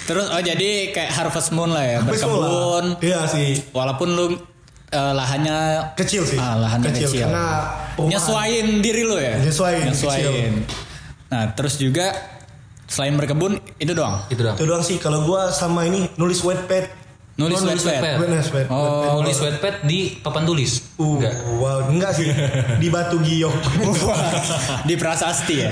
Terus 0.02 0.28
oh 0.28 0.42
jadi 0.42 0.92
kayak 0.92 1.12
harvest 1.14 1.56
moon 1.56 1.72
lah 1.72 1.86
ya, 1.86 1.98
berkebun. 2.04 3.00
iya 3.00 3.24
sih 3.26 3.64
Walaupun 3.72 4.12
lu 4.12 4.26
eh, 4.90 5.14
lahannya 5.14 5.88
kecil 5.96 6.26
sih 6.26 6.36
Ah, 6.36 6.60
lahannya 6.60 6.92
kecil. 6.92 7.08
karena 7.24 7.46
perumahan. 7.96 8.12
nyesuaiin 8.12 8.68
diri 8.82 9.04
lo 9.04 9.16
ya. 9.16 9.40
Nyesuaiin, 9.40 9.88
Nyesuaiin. 9.88 10.54
Nah, 11.32 11.56
terus 11.56 11.80
juga 11.80 12.12
selain 12.86 13.16
berkebun 13.16 13.56
itu 13.80 13.94
doang. 13.94 14.20
Itu 14.28 14.44
dong. 14.44 14.56
itu 14.58 14.66
doang 14.68 14.84
sih 14.84 15.00
kalau 15.00 15.24
gua 15.24 15.48
sama 15.48 15.88
ini 15.88 16.12
nulis 16.14 16.44
wetpad 16.44 16.92
Nulis 17.42 17.58
Oh, 17.58 17.66
nulis 17.66 17.84
wetpad. 17.84 18.18
Oh, 18.70 19.18
Nulis 19.22 19.38
wetpad 19.42 19.76
di 19.90 20.00
papan 20.22 20.44
tulis. 20.46 20.72
Uh, 21.02 21.18
Enggak. 21.18 21.34
wow, 21.58 21.80
enggak 21.90 22.12
sih 22.14 22.30
di 22.78 22.88
Batu 22.94 23.18
Giyok. 23.18 23.56
di 24.90 24.94
prasasti 24.94 25.56
ya. 25.66 25.70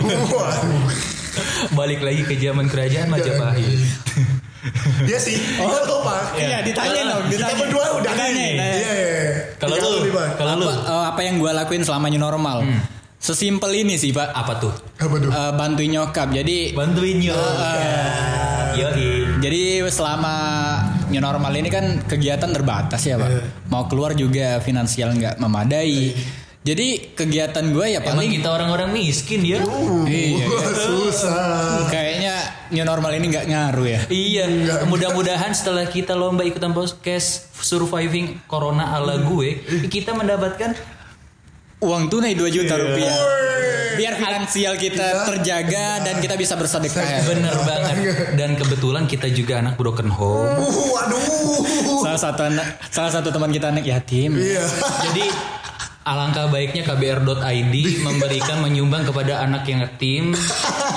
Balik 1.78 2.02
lagi 2.02 2.26
ke 2.26 2.36
zaman 2.42 2.66
kerajaan 2.66 3.08
Majapahit. 3.14 3.80
Dia 5.06 5.20
sih. 5.22 5.38
Oh, 5.62 5.70
lupa. 5.70 6.36
Iya, 6.36 6.66
ditanya 6.66 7.16
dong, 7.16 7.32
Kita 7.32 7.48
berdua 7.56 7.86
udah 8.02 8.12
ditanya. 8.12 8.46
Iya, 8.50 8.68
iya. 8.76 8.94
Kalau 9.60 9.76
lu, 9.76 9.92
kalau 10.36 10.54
lu 10.60 10.66
apa, 10.68 10.84
eh, 10.84 11.06
apa 11.16 11.22
yang 11.24 11.36
gue 11.40 11.52
lakuin 11.52 11.84
selama 11.86 12.08
new 12.12 12.20
normal? 12.20 12.66
Sesimpel 13.20 13.84
ini 13.84 14.00
sih 14.00 14.16
pak. 14.16 14.32
apa 14.32 14.54
tuh? 14.64 14.74
apa 15.00 15.16
tuh? 15.20 15.30
Eh, 15.32 15.52
bantuin 15.56 15.92
nyokap. 15.92 16.32
Jadi 16.32 16.72
Bantuin 16.72 17.20
yo. 17.20 17.36
Yoi. 18.80 19.40
jadi 19.44 19.84
selama 19.92 20.36
new 21.10 21.20
normal 21.20 21.52
ini 21.52 21.68
kan 21.68 22.02
kegiatan 22.02 22.50
terbatas 22.50 23.02
ya 23.02 23.18
pak. 23.18 23.30
Iya. 23.30 23.42
Mau 23.68 23.86
keluar 23.86 24.14
juga 24.14 24.58
finansial 24.60 25.14
nggak 25.14 25.38
memadai. 25.38 26.14
Jadi 26.60 27.16
kegiatan 27.16 27.72
gue 27.72 27.88
ya 27.88 28.04
Emang 28.04 28.20
paling 28.20 28.36
kita 28.36 28.52
orang-orang 28.52 28.92
miskin 28.92 29.42
ya? 29.42 29.64
Uh, 29.64 30.04
Iya, 30.04 30.44
susah. 30.76 31.88
kayaknya 31.88 32.36
new 32.70 32.84
normal 32.84 33.16
ini 33.16 33.32
nggak 33.32 33.48
ngaruh 33.48 33.88
ya. 33.88 34.00
Iya, 34.06 34.44
mudah-mudahan 34.84 35.56
setelah 35.56 35.88
kita 35.88 36.14
lomba 36.14 36.44
ikutan 36.44 36.76
podcast 36.76 37.48
surviving 37.56 38.44
corona 38.46 38.92
ala 38.92 39.24
gue, 39.24 39.64
kita 39.88 40.12
mendapatkan 40.12 40.76
Uang 41.80 42.12
tunai 42.12 42.36
2 42.36 42.44
juta 42.52 42.76
Iya. 42.76 42.84
rupiah. 42.84 43.16
Biar 44.00 44.16
finansial 44.16 44.74
kita 44.80 45.28
terjaga 45.28 46.00
dan 46.08 46.24
kita 46.24 46.40
bisa 46.40 46.56
bersedekah. 46.56 47.04
ya. 47.04 47.20
bener 47.28 47.56
banget. 47.68 47.96
Dan 48.40 48.56
kebetulan 48.56 49.04
kita 49.04 49.28
juga 49.28 49.60
anak 49.60 49.76
broken 49.76 50.08
home. 50.08 50.56
Uh, 50.56 50.88
waduh. 50.96 52.00
Salah 52.00 52.20
satu 52.20 52.42
anak, 52.48 52.80
salah 52.88 53.12
satu 53.12 53.28
teman 53.28 53.52
kita 53.52 53.76
anak 53.76 53.84
yatim. 53.84 54.40
Iya. 54.40 54.64
Jadi 55.12 55.26
alangkah 56.10 56.50
baiknya 56.50 56.82
kbr.id 56.82 57.74
memberikan 58.02 58.58
menyumbang 58.66 59.06
kepada 59.06 59.46
anak 59.46 59.62
yang 59.70 59.86
yatim 59.86 60.34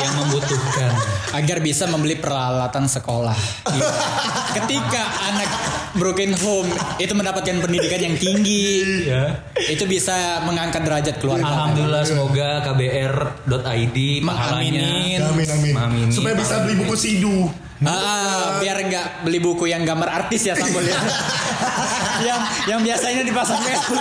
yang 0.00 0.12
membutuhkan. 0.16 0.92
agar 1.32 1.60
bisa 1.60 1.84
membeli 1.86 2.16
peralatan 2.16 2.88
sekolah. 2.88 3.36
Iya. 3.68 3.88
Ketika 4.56 5.02
anak 5.28 5.48
broken 5.94 6.32
home 6.36 6.68
itu 6.96 7.12
mendapatkan 7.12 7.56
pendidikan 7.60 8.00
yang 8.00 8.16
tinggi, 8.16 9.04
Ya. 9.04 9.40
itu 9.68 9.84
bisa 9.84 10.40
mengangkat 10.44 10.84
derajat 10.84 11.16
keluarga. 11.20 11.44
Alhamdulillah 11.44 12.04
semoga 12.04 12.48
kbr.id 12.62 13.96
pahalanya 14.22 14.88
amin. 15.28 15.76
Amin. 15.76 16.08
Supaya 16.08 16.36
bisa 16.36 16.64
beli 16.64 16.74
buku 16.78 16.94
sidu. 16.96 17.48
Ah, 17.82 18.58
biar 18.58 18.78
nggak 18.80 19.06
beli 19.22 19.38
buku 19.38 19.66
yang 19.66 19.82
gambar 19.82 20.06
artis 20.20 20.46
ya 20.46 20.54
Sambol 20.54 20.82
ya. 20.82 20.94
yang 22.28 22.40
yang 22.68 22.80
biasanya 22.80 23.22
dipasang 23.22 23.58
mehul. 23.58 23.98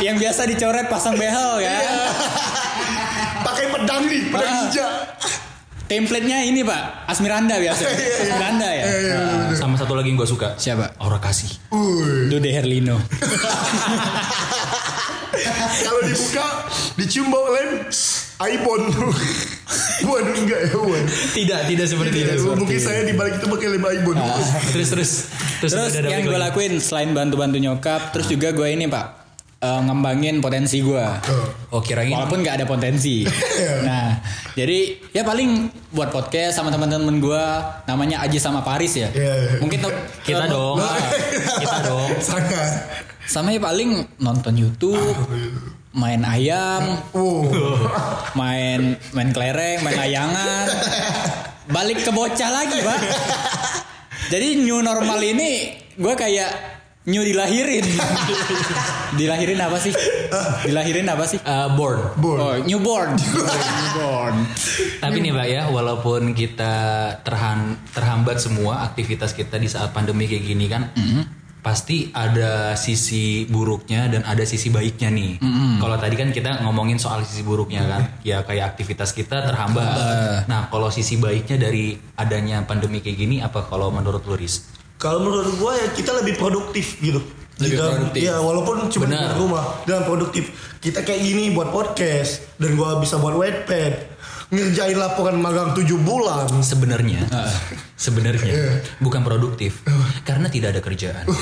yang 0.00 0.16
biasa 0.16 0.46
dicoret 0.46 0.86
pasang 0.86 1.14
behel 1.14 1.60
ya. 1.60 1.74
Pakai 3.42 3.66
pedang 3.68 4.02
nih, 4.06 4.22
pedang 4.28 4.48
Ah. 4.48 4.62
hijau. 4.66 4.90
Template-nya 5.84 6.46
ini 6.46 6.62
Pak, 6.62 7.10
Asmiranda 7.10 7.58
biasa. 7.58 7.82
Asmiranda 7.82 8.68
ya. 8.70 8.84
Nah, 8.86 9.58
sama 9.58 9.74
satu 9.74 9.98
lagi 9.98 10.14
yang 10.14 10.22
gue 10.22 10.28
suka. 10.28 10.54
Siapa? 10.54 10.94
Aura 11.02 11.18
kasih. 11.18 11.50
Dude 12.30 12.46
Herlino. 12.46 12.94
Kalau 15.80 16.00
dibuka, 16.04 16.46
dicium 16.94 17.26
bau 17.26 17.50
lem, 17.50 17.90
iPhone. 18.40 18.84
Waduh 20.00 20.34
enggak 20.42 20.60
ya, 20.64 20.76
waduh. 20.80 21.04
Tidak, 21.36 21.60
tidak 21.68 21.86
seperti 21.86 22.16
itu. 22.24 22.32
Tidak, 22.40 22.56
mungkin 22.56 22.78
saya 22.80 23.04
di 23.04 23.12
balik 23.12 23.36
itu 23.36 23.46
pakai 23.46 23.68
lem 23.68 23.84
iPhone. 23.84 24.18
Terus 24.72 24.88
terus 24.92 25.12
terus, 25.60 25.72
Terus 25.76 25.92
ada 26.00 26.08
yang 26.08 26.24
gue 26.24 26.40
lakuin 26.40 26.80
selain 26.80 27.12
bantu-bantu 27.12 27.60
nyokap, 27.60 28.16
terus 28.16 28.32
juga 28.32 28.48
gue 28.56 28.64
ini 28.64 28.88
pak 28.88 29.06
eh, 29.60 29.80
ngembangin 29.84 30.40
potensi 30.40 30.80
gue. 30.80 31.04
Oh 31.76 31.84
kirain 31.84 32.08
Walaupun 32.16 32.40
nggak 32.40 32.64
ada 32.64 32.66
potensi. 32.66 33.28
nah, 33.88 34.16
jadi 34.56 34.96
ya 35.12 35.20
paling 35.20 35.68
buat 35.92 36.08
podcast 36.08 36.56
sama 36.56 36.72
teman-teman 36.72 37.20
gue, 37.20 37.44
namanya 37.84 38.24
Aji 38.24 38.40
sama 38.40 38.64
Paris 38.64 38.96
ya. 38.96 39.12
Iya, 39.12 39.34
iya. 39.36 39.50
Mungkin 39.60 39.78
tuh 39.84 39.92
kita 40.24 40.48
dong, 40.48 40.80
kita 41.62 41.78
dong. 41.84 42.10
Sangat. 42.24 42.72
sama 43.30 43.54
ya 43.54 43.62
paling 43.62 44.02
nonton 44.18 44.58
YouTube, 44.58 45.14
main 45.90 46.22
ayam, 46.22 47.02
Oh. 47.14 47.50
main 48.38 48.94
main 49.10 49.30
kelereng, 49.34 49.82
main 49.82 49.96
layangan, 49.98 50.66
balik 51.66 52.06
ke 52.06 52.10
bocah 52.14 52.50
lagi 52.50 52.78
pak. 52.78 52.98
Jadi 54.30 54.62
new 54.62 54.78
normal 54.78 55.18
ini 55.18 55.74
gue 55.98 56.14
kayak 56.14 56.50
new 57.10 57.26
dilahirin. 57.26 57.82
dilahirin 59.18 59.58
apa 59.58 59.82
sih? 59.82 59.90
Dilahirin 60.62 61.10
apa 61.10 61.24
sih? 61.26 61.42
Eh, 61.42 61.68
born. 61.74 61.98
Born. 62.22 62.38
Oh, 62.38 62.54
newborn. 62.62 63.18
newborn. 63.18 64.46
Tapi 65.02 65.16
nih 65.18 65.34
Mbak 65.34 65.48
ya, 65.50 65.62
walaupun 65.74 66.36
kita 66.38 66.74
terhan, 67.26 67.74
terhambat 67.90 68.38
semua 68.38 68.86
aktivitas 68.86 69.34
kita 69.34 69.58
di 69.58 69.66
saat 69.66 69.90
pandemi 69.90 70.30
kayak 70.30 70.44
gini 70.46 70.70
kan, 70.70 70.94
pasti 71.60 72.08
ada 72.16 72.72
sisi 72.72 73.44
buruknya 73.44 74.08
dan 74.08 74.24
ada 74.24 74.44
sisi 74.48 74.72
baiknya 74.72 75.12
nih. 75.12 75.32
Kalau 75.76 75.96
tadi 76.00 76.16
kan 76.16 76.32
kita 76.32 76.64
ngomongin 76.64 76.96
soal 76.96 77.20
sisi 77.22 77.44
buruknya 77.44 77.84
kan, 77.84 78.02
ya 78.24 78.40
kayak 78.42 78.74
aktivitas 78.74 79.12
kita 79.12 79.44
terhambat. 79.44 80.48
Nah, 80.48 80.72
kalau 80.72 80.88
sisi 80.88 81.20
baiknya 81.20 81.60
dari 81.60 81.94
adanya 82.16 82.64
pandemi 82.64 83.04
kayak 83.04 83.16
gini, 83.16 83.36
apa 83.44 83.64
kalau 83.68 83.92
menurut 83.92 84.24
lu 84.24 84.36
Riz? 84.36 84.66
Kalau 84.96 85.20
menurut 85.24 85.56
gua 85.56 85.76
ya 85.76 85.88
kita 85.92 86.12
lebih 86.20 86.36
produktif 86.36 87.00
gitu. 87.00 87.20
Lebih 87.60 87.76
Kita- 87.76 87.88
produktif. 87.92 88.20
Iya, 88.24 88.36
walaupun 88.40 88.76
cuma 88.88 89.04
di 89.04 89.16
rumah 89.36 89.64
dan 89.84 90.04
produktif. 90.08 90.44
Kita 90.80 91.04
kayak 91.04 91.20
gini 91.20 91.52
buat 91.52 91.68
podcast 91.68 92.56
dan 92.56 92.72
gua 92.72 92.96
bisa 92.96 93.20
buat 93.20 93.36
wetpad. 93.36 94.09
Ngerjain 94.50 94.98
laporan 94.98 95.38
magang 95.38 95.70
7 95.72 95.86
bulan. 95.96 96.50
Sebenarnya, 96.58 97.22
sebenarnya 97.94 98.50
Iya. 98.50 98.70
bukan 98.98 99.22
produktif 99.22 99.86
karena 100.22 100.50
tidak 100.50 100.74
ada 100.74 100.82
kerjaan. 100.82 101.24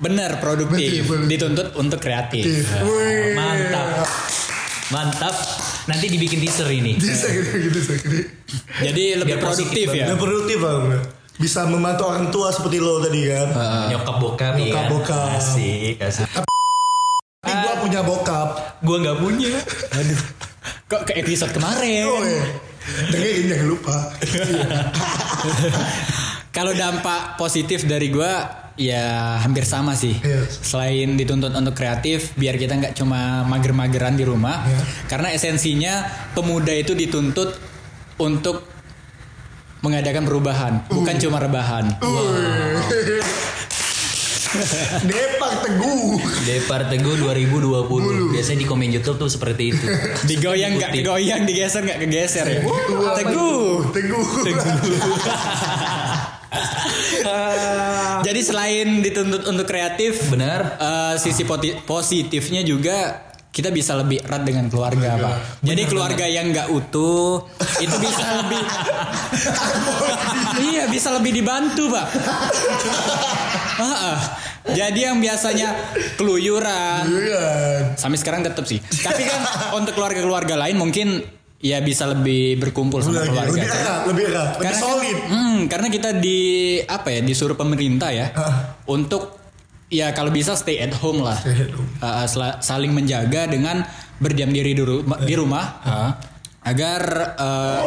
Bener 0.00 0.40
produktif, 0.40 1.04
Betul, 1.04 1.24
betul. 1.24 1.28
dituntut 1.28 1.68
untuk 1.76 2.00
kreatif. 2.00 2.64
Mantap, 3.32 4.08
mantap. 4.88 5.36
Nanti 5.84 6.08
dibikin 6.08 6.40
teaser 6.40 6.68
ini. 6.68 6.96
Gitu 6.96 7.12
gitu 7.68 7.78
gitu. 7.84 8.16
Jadi 8.80 9.20
lebih 9.20 9.36
Biar 9.36 9.44
produktif 9.44 9.68
positif 9.76 9.88
ya. 9.92 10.08
Dan 10.08 10.16
produktif 10.16 10.56
bang. 10.56 10.84
Bisa 11.36 11.64
membantu 11.64 12.08
orang 12.08 12.28
tua 12.28 12.48
seperti 12.48 12.80
lo 12.80 13.00
tadi 13.00 13.24
kan. 13.24 13.48
Nyokap 13.88 14.16
bokap 14.16 14.54
ya. 14.56 14.72
Nyokap 14.72 14.84
bokap. 14.88 15.36
Asik, 15.36 16.00
asik. 16.00 16.24
Tapi 17.40 17.52
gua 17.60 17.74
punya 17.80 18.00
bokap. 18.00 18.48
Gua 18.80 18.96
nggak 19.00 19.18
punya. 19.20 19.52
Aduh. 20.00 20.20
Kok 20.90 21.06
ke 21.06 21.22
episode 21.22 21.54
kemarin? 21.54 22.02
Oh 22.02 22.18
iya. 22.26 22.42
Dengerin 23.14 23.46
jangan 23.46 23.66
lupa. 23.70 23.96
Kalau 26.56 26.74
dampak 26.74 27.38
positif 27.38 27.86
dari 27.86 28.10
gua 28.10 28.50
ya 28.74 29.38
hampir 29.38 29.62
sama 29.62 29.94
sih. 29.94 30.18
Iya. 30.18 30.50
Selain 30.50 31.14
dituntut 31.14 31.54
untuk 31.54 31.78
kreatif, 31.78 32.34
biar 32.34 32.58
kita 32.58 32.74
nggak 32.74 32.98
cuma 32.98 33.46
mager-mageran 33.46 34.18
di 34.18 34.26
rumah. 34.26 34.66
Iya. 34.66 34.82
Karena 35.06 35.30
esensinya 35.30 35.94
pemuda 36.34 36.74
itu 36.74 36.98
dituntut 36.98 37.54
untuk 38.18 38.66
mengadakan 39.86 40.26
perubahan, 40.26 40.90
bukan 40.90 41.14
Uh. 41.14 41.20
cuma 41.22 41.38
rebahan. 41.38 41.86
Depak 45.10 45.52
teguh. 45.62 46.18
Depar 46.42 46.90
Teguh 46.90 47.14
2020. 47.22 48.34
Biasanya 48.34 48.58
di 48.58 48.66
komen 48.66 48.90
YouTube 48.90 49.18
tuh 49.22 49.30
seperti 49.30 49.70
itu. 49.74 49.86
Digoyang 50.30 50.74
nggak 50.78 50.90
digoyang, 50.90 51.46
digeser 51.46 51.86
nggak 51.86 52.00
kegeser 52.02 52.46
ya. 52.46 52.60
Teguh. 53.22 53.94
Teguh. 53.94 54.26
Teguh. 54.42 54.78
Jadi 58.26 58.40
selain 58.42 59.00
dituntut 59.00 59.46
untuk 59.46 59.66
kreatif, 59.70 60.28
Benar. 60.28 60.76
eh, 60.82 61.14
sisi 61.16 61.46
positifnya 61.86 62.66
juga 62.66 63.29
kita 63.50 63.68
bisa 63.68 63.92
lebih 63.94 64.22
erat 64.22 64.42
dengan 64.42 64.66
keluarga, 64.66 65.14
Pak. 65.16 65.34
Jadi 65.60 65.82
keluarga 65.84 66.22
yang 66.22 66.48
nggak 66.48 66.70
utuh 66.70 67.42
itu 67.78 67.96
bisa 67.96 68.22
lebih 68.40 68.62
Iya, 70.62 70.84
bisa 70.86 71.10
lebih 71.12 71.32
dibantu, 71.32 71.90
Pak. 71.90 72.06
Jadi 74.70 75.00
yang 75.02 75.18
biasanya 75.18 75.72
keluyuran 76.14 77.04
sampai 77.96 78.16
sekarang 78.16 78.40
tetap 78.40 78.62
sih. 78.64 78.78
Tapi 78.78 79.22
kan 79.24 79.40
untuk 79.74 79.94
keluarga-keluarga 79.94 80.54
lain 80.56 80.76
mungkin 80.76 81.18
ya 81.58 81.80
bisa 81.80 82.06
lebih 82.06 82.56
berkumpul 82.56 83.02
sama 83.02 83.20
Lebih, 83.20 83.30
keluarga. 83.30 83.50
lebih 83.50 83.66
erat, 83.66 84.00
lebih 84.06 84.24
erat, 84.26 84.48
lebih 84.48 84.62
Karena 84.62 84.72
kan- 84.72 84.84
solid. 84.86 85.16
hmm, 85.26 85.58
karena 85.66 85.88
kita 85.88 86.10
di 86.14 86.38
apa 86.80 87.08
ya 87.10 87.20
disuruh 87.20 87.52
pemerintah 87.52 88.08
ya 88.08 88.26
untuk 88.86 89.39
ya 89.90 90.14
kalau 90.14 90.30
bisa 90.30 90.54
stay 90.54 90.78
at 90.80 90.94
home 90.96 91.20
lah, 91.20 91.36
Stay 91.36 91.68
at 91.68 91.74
home. 91.74 91.90
Uh, 92.00 92.56
saling 92.62 92.94
menjaga 92.94 93.50
dengan 93.50 93.82
berdiam 94.22 94.48
diri 94.48 94.72
di 94.72 94.80
rumah, 94.80 95.18
di 95.20 95.34
rumah 95.34 95.64
uh, 95.82 96.10
agar 96.60 97.00
uh, 97.40 97.80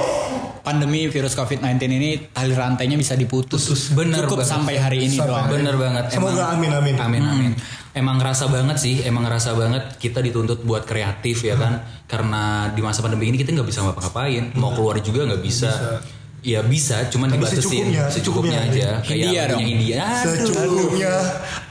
pandemi 0.66 1.06
virus 1.08 1.38
COVID-19 1.38 1.78
ini 1.94 2.10
tali 2.34 2.52
rantainya 2.58 2.98
bisa 2.98 3.14
diputus. 3.14 3.70
Bener 3.94 4.26
Cukup 4.26 4.42
banget. 4.42 4.52
sampai 4.52 4.76
hari 4.82 4.98
ini 5.06 5.16
Sampai 5.16 5.30
doang. 5.30 5.46
Bener 5.48 5.76
banget. 5.78 6.04
Semoga 6.12 6.44
amin, 6.58 6.72
amin. 6.74 6.96
Amin 6.98 7.24
amin. 7.24 7.52
Emang 7.94 8.18
ngerasa 8.18 8.50
banget 8.50 8.82
sih, 8.82 9.06
emang 9.06 9.30
ngerasa 9.30 9.54
banget 9.54 10.02
kita 10.02 10.18
dituntut 10.26 10.66
buat 10.66 10.90
kreatif 10.90 11.46
ya 11.46 11.54
kan. 11.54 11.86
Karena 12.10 12.74
di 12.74 12.82
masa 12.82 13.06
pandemi 13.06 13.30
ini 13.30 13.38
kita 13.38 13.54
nggak 13.54 13.70
bisa 13.70 13.86
ngapa-ngapain. 13.86 14.58
Mau 14.58 14.74
keluar 14.74 14.98
juga 15.00 15.30
nggak 15.30 15.44
bisa. 15.46 16.02
Ya 16.44 16.60
bisa, 16.60 17.08
cuman 17.08 17.32
Tapi 17.32 17.40
dibatasin 17.40 17.64
secukupnya, 17.64 18.04
secukupnya, 18.12 18.12
secukupnya 18.12 18.60
aja. 18.68 18.88
Kayak 19.00 19.16
India 19.24 19.42
dong. 19.48 19.62
India. 19.64 20.02
Aduh. 20.04 20.32
Secukupnya. 20.36 21.14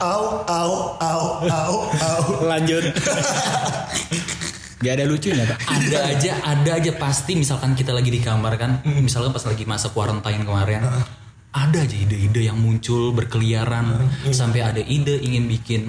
Au, 0.01 0.23
au, 0.43 0.71
au, 0.97 1.21
au, 1.45 1.73
au. 1.93 2.23
Lanjut. 2.51 2.83
Gak 4.83 4.99
ada 4.99 5.05
lucunya 5.07 5.47
pak. 5.47 5.57
ada 5.63 5.97
aja 6.11 6.31
ada 6.43 6.71
aja 6.75 6.91
pasti 6.93 7.39
misalkan 7.39 7.71
kita 7.71 7.95
lagi 7.95 8.11
di 8.11 8.19
kamar 8.19 8.59
kan 8.59 8.71
misalkan 8.83 9.31
pas 9.31 9.45
lagi 9.47 9.63
masa 9.63 9.87
quarantine 9.87 10.43
kemarin 10.43 10.83
ada 11.53 11.77
aja 11.79 11.95
ide-ide 11.95 12.51
yang 12.51 12.59
muncul 12.59 13.15
berkeliaran 13.15 14.11
sampai 14.27 14.59
ada 14.59 14.81
ide 14.83 15.23
ingin 15.23 15.47
bikin 15.47 15.81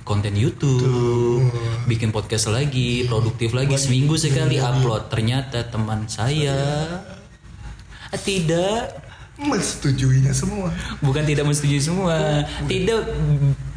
konten 0.00 0.32
YouTube 0.32 1.44
bikin 1.84 2.08
podcast 2.08 2.48
lagi 2.48 3.04
produktif 3.04 3.52
lagi 3.52 3.76
seminggu 3.76 4.16
sekali 4.16 4.56
upload 4.56 5.12
ternyata 5.12 5.68
teman 5.68 6.08
saya 6.08 6.56
"Ah, 6.56 7.23
tidak. 8.18 9.02
Mensetujuinya 9.34 10.30
semua. 10.30 10.70
bukan 11.02 11.26
tidak 11.26 11.42
menyetujui 11.42 11.82
semua. 11.82 12.46
Tidak 12.70 13.00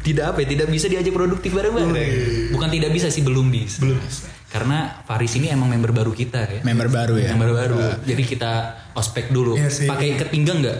tidak 0.06 0.24
apa 0.30 0.46
ya 0.46 0.54
tidak 0.54 0.70
bisa 0.70 0.86
diajak 0.86 1.10
produktif 1.10 1.50
bareng-bareng. 1.50 2.54
Bukan 2.54 2.68
tidak 2.70 2.90
bisa 2.94 3.10
sih 3.10 3.26
belum 3.26 3.50
bisa. 3.50 3.82
Belum 3.82 3.98
bisa. 3.98 4.30
karena 4.48 5.04
Faris 5.04 5.36
ini 5.36 5.52
emang 5.52 5.68
member 5.68 5.92
baru 5.92 6.14
kita 6.14 6.40
ya. 6.48 6.60
Member 6.64 6.88
baru 6.88 7.14
ya. 7.20 7.34
member 7.34 7.52
baru. 7.52 7.76
Jadi 8.06 8.22
kita 8.22 8.52
ospek 8.94 9.28
dulu. 9.28 9.58
Iya 9.58 9.68
pakai 9.90 10.14
ikat 10.16 10.28
pinggang 10.30 10.62
nggak? 10.62 10.78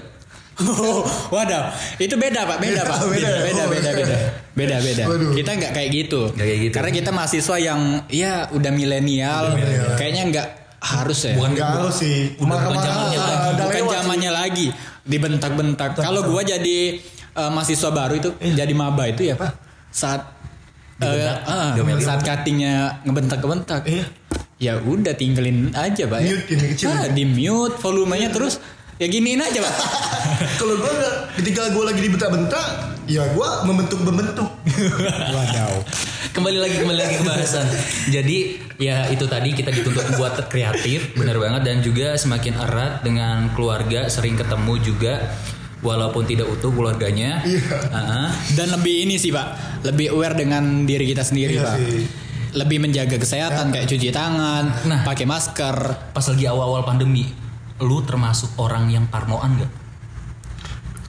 Oh, 0.59 1.07
waduh, 1.31 1.71
itu 2.03 2.19
beda 2.19 2.43
pak, 2.43 2.59
beda, 2.59 2.83
Beda, 2.83 2.91
pak, 2.91 2.99
beda. 3.07 3.31
beda, 3.47 3.63
Oh, 3.63 3.71
beda, 3.71 3.91
beda, 3.95 4.17
beda, 4.59 4.77
beda. 4.83 5.05
Waduh. 5.07 5.31
Kita 5.39 5.51
nggak 5.55 5.71
kayak 5.71 5.91
gitu. 5.95 6.21
Nggak 6.35 6.47
kayak 6.51 6.61
gitu. 6.67 6.75
Karena 6.75 6.91
kita 6.99 7.11
mahasiswa 7.15 7.57
yang 7.63 7.81
ya 8.11 8.51
udah 8.51 8.71
milenial, 8.75 9.55
kayaknya 9.95 10.23
nggak 10.35 10.47
harus 10.79 11.19
ya. 11.23 11.35
Bukan- 11.35 11.53
Enggak 11.53 11.69
harus 11.75 11.95
sih. 11.97 12.17
Udah 12.37 12.47
bukan 12.47 12.79
zamannya 12.79 13.21
lagi. 13.21 13.51
Bukan 13.59 13.85
zamannya 13.89 14.31
lagi 14.31 14.67
dibentak-bentak. 15.03 15.91
Kalau 15.97 16.21
gua 16.25 16.41
jadi 16.41 16.79
eh, 17.33 17.51
mahasiswa 17.51 17.91
baru 17.91 18.15
itu 18.15 18.29
jadi 18.39 18.73
maba 18.73 19.07
itu 19.07 19.25
ya 19.25 19.35
pak 19.35 19.53
saat 19.89 20.21
eh, 20.99 21.07
Dibentak? 21.09 21.39
ah, 21.47 21.71
Diomelin? 21.75 22.03
saat 22.03 22.21
cuttingnya 22.23 22.75
ngebentak-ngebentak. 23.03 23.83
Iya. 23.85 24.05
Ya 24.59 24.75
udah 24.77 25.15
tinggalin 25.15 25.71
aja 25.71 26.05
pak. 26.05 26.19
ya. 26.21 26.35
Mute 26.35 26.51
ini 26.51 26.65
kecil. 26.75 26.87
Ah, 26.89 27.07
di 27.07 27.23
mute 27.23 27.79
volumenya 27.79 28.29
terus 28.29 28.59
ya 28.99 29.07
giniin 29.07 29.39
aja 29.39 29.59
pak. 29.59 29.75
Kalau 30.61 30.75
gue 30.77 30.95
ketika 31.39 31.71
gue 31.71 31.85
lagi 31.87 32.01
dibentak-bentak, 32.01 32.67
ya 33.07 33.23
gue 33.25 33.49
membentuk-membentuk. 33.65 34.49
Wadaw. 35.35 35.73
Kembali 36.31 36.59
lagi 36.59 36.77
kembali 36.79 36.99
lagi 36.99 37.15
ke 37.17 37.25
bahasan 37.25 37.67
jadi 38.09 38.39
ya 38.77 39.09
itu 39.09 39.25
tadi 39.25 39.53
kita 39.53 39.71
dituntut 39.71 40.15
buat 40.15 40.39
kreatif 40.47 41.15
benar 41.15 41.37
banget 41.37 41.63
dan 41.63 41.77
juga 41.81 42.15
semakin 42.15 42.55
erat 42.57 43.03
dengan 43.03 43.51
keluarga 43.53 44.07
sering 44.07 44.35
ketemu 44.35 44.75
juga 44.81 45.15
walaupun 45.79 46.25
tidak 46.25 46.47
utuh 46.49 46.71
keluarganya 46.71 47.39
Iya. 47.41 47.79
Ah, 47.91 48.31
Dan 48.51 48.75
lebih 48.75 49.07
ini 49.07 49.15
sih 49.15 49.31
pak, 49.31 49.47
lebih 49.85 50.11
aware 50.11 50.35
dengan 50.35 50.83
diri 50.83 51.07
kita 51.07 51.23
sendiri 51.23 51.55
Iya 51.55 51.63
pak. 51.63 51.77
sih. 51.79 52.03
Lebih 52.51 52.79
menjaga 52.81 53.15
kesehatan 53.15 53.71
kayak 53.71 53.87
cuci 53.87 54.11
tangan, 54.11 54.65
Nah. 54.83 55.07
pakai 55.07 55.23
masker. 55.23 55.77
pas 56.11 56.27
lagi 56.27 56.45
awal-awal 56.45 56.83
pandemi 56.83 57.31
lu 57.79 58.03
termasuk 58.03 58.59
orang 58.59 58.91
yang 58.91 59.07
parnoan 59.07 59.55
gak? 59.57 59.71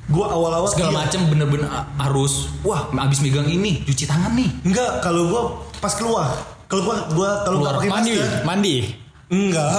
Gue 0.10 0.26
awal-awal 0.26 0.66
segala 0.66 0.90
iya. 0.90 0.98
macam 1.06 1.22
bener-bener 1.30 1.70
harus 2.02 2.50
wah 2.66 2.90
abis 2.90 3.22
megang 3.22 3.46
ini 3.46 3.86
cuci 3.86 4.10
tangan 4.10 4.34
nih 4.34 4.50
Enggak, 4.66 5.06
kalau 5.06 5.30
gue 5.30 5.42
pas 5.78 5.94
keluar, 5.94 6.34
kalau 6.66 6.82
gue 6.82 6.96
gua 7.14 7.30
kalau 7.46 7.62
Keluar. 7.62 7.62
nggak 7.62 7.74
pakai 7.78 7.90
Mandi, 7.94 8.12
masker, 8.18 8.42
mandi. 8.44 8.76
Enggak. 9.30 9.70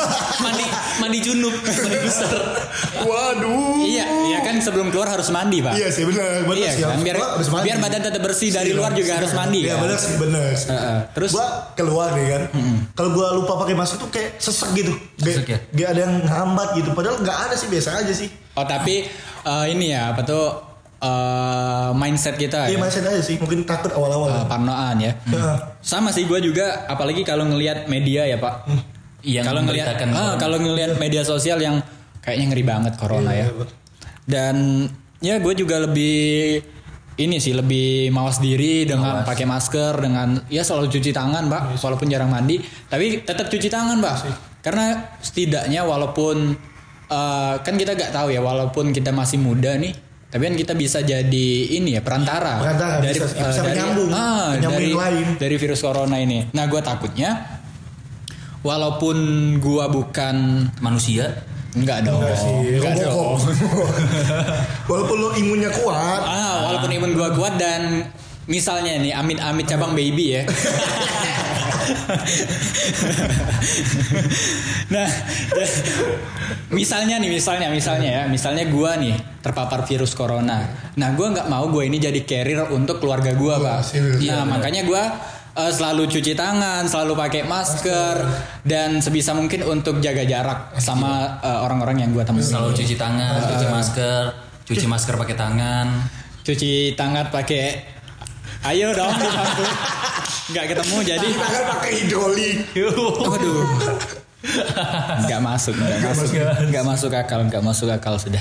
mandi 0.44 0.64
mandi 0.98 1.18
junub 1.20 1.52
mandi 1.54 1.98
besar 2.00 2.32
Waduh. 2.96 3.78
Iya, 3.78 4.04
iya 4.26 4.38
kan 4.40 4.56
sebelum 4.58 4.88
keluar 4.88 5.06
harus 5.06 5.28
mandi 5.28 5.60
pak. 5.60 5.76
Iya 5.76 5.88
sih 5.88 6.02
benar, 6.02 6.42
benar 6.42 6.56
Iya 6.58 6.70
sih. 6.72 6.82
kan, 6.82 6.98
biar 6.98 7.16
harus 7.16 7.48
mandi. 7.48 7.64
biar 7.68 7.78
badan 7.78 8.00
tetap 8.02 8.22
bersih 8.24 8.48
dari 8.50 8.72
luar 8.72 8.90
juga 8.92 9.12
harus 9.14 9.30
mandi 9.30 9.62
Iya 9.62 9.76
kan. 9.76 9.82
benar 9.84 9.98
sih, 9.98 10.14
benar. 10.16 10.42
Heeh. 10.48 10.98
Terus 11.12 11.30
gua 11.30 11.46
keluar 11.72 12.08
nih 12.12 12.26
kan. 12.26 12.42
Kalau 12.92 13.10
gua 13.12 13.26
lupa 13.32 13.52
pakai 13.58 13.74
masker 13.74 13.98
tuh 13.98 14.08
kayak 14.08 14.40
sesek 14.40 14.72
gitu. 14.74 14.92
Sesek 15.16 15.46
ya? 15.46 15.58
kayak 15.68 15.88
ada 15.92 16.00
yang 16.02 16.14
hambat 16.24 16.68
gitu. 16.74 16.90
Padahal 16.90 17.20
nggak 17.20 17.38
ada 17.46 17.54
sih 17.54 17.68
biasa 17.68 18.00
aja 18.00 18.12
sih. 18.12 18.28
oh 18.56 18.64
tapi 18.64 19.04
eh, 19.44 19.66
ini 19.68 19.92
ya 19.92 20.16
apa 20.16 20.24
tuh 20.24 20.44
eh, 21.06 21.90
mindset 21.94 22.34
kita 22.34 22.66
Iya 22.66 22.74
ya. 22.74 22.78
mindset 22.78 23.04
aja 23.04 23.22
sih. 23.22 23.36
Mungkin 23.36 23.62
takut 23.62 23.90
Eh, 23.90 23.96
awal-awal. 23.96 24.44
parnoan 24.44 24.96
ya. 24.98 25.12
Heeh. 25.24 25.56
Sama 25.80 26.10
sih 26.10 26.26
gue 26.26 26.40
juga 26.40 26.86
apalagi 26.86 27.22
kalau 27.22 27.46
ngelihat 27.46 27.86
media 27.86 28.26
ya 28.26 28.36
pak. 28.36 28.66
yang 29.26 29.42
kalau 29.42 29.58
ngelihat 29.60 29.98
ah, 30.14 30.38
kalau 30.38 30.54
ngelihat 30.56 30.98
media 30.98 31.26
sosial 31.26 31.58
yang 31.58 31.82
kayaknya 32.20 32.46
ngeri 32.50 32.64
banget 32.64 32.92
corona 32.94 33.30
ya. 33.30 33.46
Iya, 33.46 33.46
betul. 33.52 33.76
Dan 34.22 34.56
ya 35.18 35.34
gue 35.38 35.54
juga 35.56 35.76
lebih 35.80 36.62
ini 37.16 37.40
sih 37.40 37.50
lebih 37.50 38.12
mawas 38.12 38.38
diri 38.38 38.84
dengan 38.84 39.24
pakai 39.24 39.42
masker 39.42 39.98
dengan 39.98 40.36
ya 40.46 40.60
selalu 40.60 40.92
cuci 40.92 41.10
tangan 41.10 41.48
pak 41.48 41.80
walaupun 41.80 42.06
jarang 42.06 42.28
mandi 42.28 42.60
tapi 42.86 43.24
tetap 43.24 43.48
cuci 43.48 43.72
tangan 43.72 44.04
pak 44.04 44.16
karena 44.60 45.16
setidaknya 45.18 45.80
walaupun 45.80 46.52
eh, 47.08 47.54
kan 47.56 47.74
kita 47.74 47.96
gak 47.96 48.12
tahu 48.12 48.28
ya 48.30 48.44
walaupun 48.44 48.92
kita 48.92 49.10
masih 49.10 49.40
muda 49.40 49.74
nih 49.74 49.96
tapi 50.26 50.42
kan 50.42 50.54
kita 50.54 50.72
bisa 50.72 51.00
jadi 51.00 51.48
ini 51.72 51.94
ya 51.94 52.02
perantara, 52.02 52.58
Perantara, 52.58 52.98
dari 52.98 53.14
bisa- 53.14 53.30
bisa 53.30 53.50
dari 53.56 53.72
menyambung, 53.72 54.10
ah, 54.10 54.52
menyambung 54.52 54.74
dari 54.76 54.90
lain. 54.92 55.26
dari 55.38 55.56
virus 55.56 55.80
corona 55.80 56.16
ini. 56.16 56.50
Nah, 56.50 56.64
gue 56.64 56.80
takutnya 56.80 57.30
walaupun 58.60 59.16
gua 59.56 59.86
bukan 59.86 60.36
manusia 60.80 61.30
enggak 61.72 62.02
dong, 62.02 62.18
Enggak 62.18 62.36
sih, 62.36 62.54
enggak 62.74 62.94
dong. 63.00 63.36
Walaupun 64.90 65.16
lo 65.18 65.28
imunnya 65.32 65.70
kuat, 65.70 66.20
Ah, 66.20 66.56
walaupun 66.66 66.90
imun 66.90 67.12
gua 67.12 67.30
kuat 67.30 67.54
dan 67.54 68.08
misalnya 68.46 68.96
nih 68.96 69.12
amit-amit 69.12 69.64
cabang 69.64 69.92
baby 69.92 70.34
ya. 70.34 70.42
nah, 74.88 75.08
misalnya 76.70 77.16
nih, 77.18 77.30
misalnya, 77.30 77.68
misalnya 77.68 78.10
ya, 78.10 78.22
misalnya 78.26 78.64
gua 78.66 78.96
nih 78.96 79.14
terpapar 79.40 79.84
virus 79.84 80.12
corona. 80.12 80.66
Nah, 80.94 81.08
gua 81.12 81.32
nggak 81.32 81.46
mau 81.46 81.66
gua 81.66 81.82
ini 81.82 81.98
jadi 81.98 82.20
carrier 82.22 82.66
untuk 82.68 82.98
keluarga 82.98 83.32
gua, 83.32 83.58
pak. 83.58 83.78
sih, 83.84 84.00
Nah, 84.00 84.18
iya, 84.18 84.38
makanya 84.42 84.82
gua 84.82 85.02
eh, 85.52 85.72
selalu 85.72 86.06
cuci 86.06 86.32
tangan, 86.32 86.84
selalu 86.84 87.12
pakai 87.16 87.42
masker, 87.44 88.16
dan 88.62 89.00
sebisa 89.00 89.32
mungkin 89.32 89.64
untuk 89.64 89.98
jaga 89.98 90.22
jarak 90.22 90.76
sama 90.76 91.40
eh, 91.40 91.58
orang-orang 91.60 92.02
yang 92.02 92.10
gua 92.12 92.22
temui. 92.22 92.42
selalu 92.42 92.74
cuci 92.74 92.94
tangan 92.94 93.36
Ah. 93.36 93.48
cuci 93.48 93.66
masker 93.66 94.24
cuci 94.66 94.86
masker 94.86 95.14
pakai 95.14 95.36
tangan 95.36 95.86
cuci 96.42 96.72
tangan 96.92 97.30
pakai 97.30 97.94
ayo 98.66 98.90
dong 98.90 99.14
nggak 100.46 100.64
ketemu 100.70 100.96
jadi 101.02 101.26
tangan 101.26 101.62
pakai 101.74 101.90
hidrolik. 102.02 102.56
waduh. 103.26 103.66
Nggak 105.26 105.40
masuk 105.42 105.74
nggak 105.74 106.00
masuk. 106.06 106.28
nggak 106.70 106.84
masuk 106.86 107.10
akal 107.18 107.40
nggak 107.50 107.62
masuk 107.66 107.88
akal 107.90 108.14
sudah. 108.14 108.38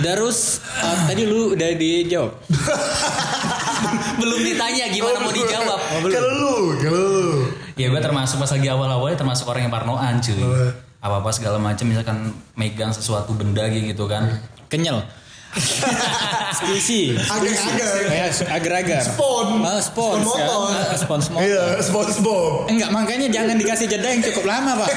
Terus 0.00 0.60
eh, 0.80 0.98
tadi 1.08 1.28
lu 1.28 1.52
udah 1.56 1.70
dijawab. 1.76 2.32
Belum 4.20 4.40
ditanya 4.44 4.88
gimana 4.88 5.20
mau 5.20 5.32
dijawab. 5.32 5.80
Kalau 6.08 6.30
lu, 6.32 6.56
kalau 6.80 7.00
lu. 7.04 7.28
ya 7.76 7.88
gue 7.88 8.00
termasuk 8.00 8.40
pas 8.40 8.48
lagi 8.52 8.68
awal-awalnya 8.68 9.16
termasuk 9.20 9.44
orang 9.48 9.68
yang 9.68 9.72
parnoan 9.72 10.24
cuy. 10.24 10.40
Oh. 10.40 10.72
apa? 11.00 11.14
Apa 11.20 11.30
segala 11.32 11.56
macam 11.56 11.84
misalkan 11.88 12.32
megang 12.56 12.92
sesuatu 12.92 13.32
benda 13.36 13.68
gitu 13.68 14.04
kan. 14.08 14.40
Kenyal. 14.68 15.04
Squishy. 16.58 17.18
Agar-agar. 17.18 17.90
Ya, 18.06 18.26
agar-agar. 18.30 19.02
Spon. 19.02 19.48
Ah, 19.66 19.82
spons. 19.82 20.22
Spon 20.22 20.38
motor. 20.38 20.62
kan? 20.70 20.84
Ah, 20.86 20.96
spons 20.98 21.26
motor. 21.30 21.42
Iya, 21.42 21.64
SpongeBob. 21.82 22.70
Enggak, 22.70 22.90
makanya 22.94 23.26
jangan 23.34 23.56
dikasih 23.58 23.86
jeda 23.90 24.08
yang 24.14 24.22
cukup 24.22 24.44
lama, 24.46 24.72
Pak. 24.86 24.90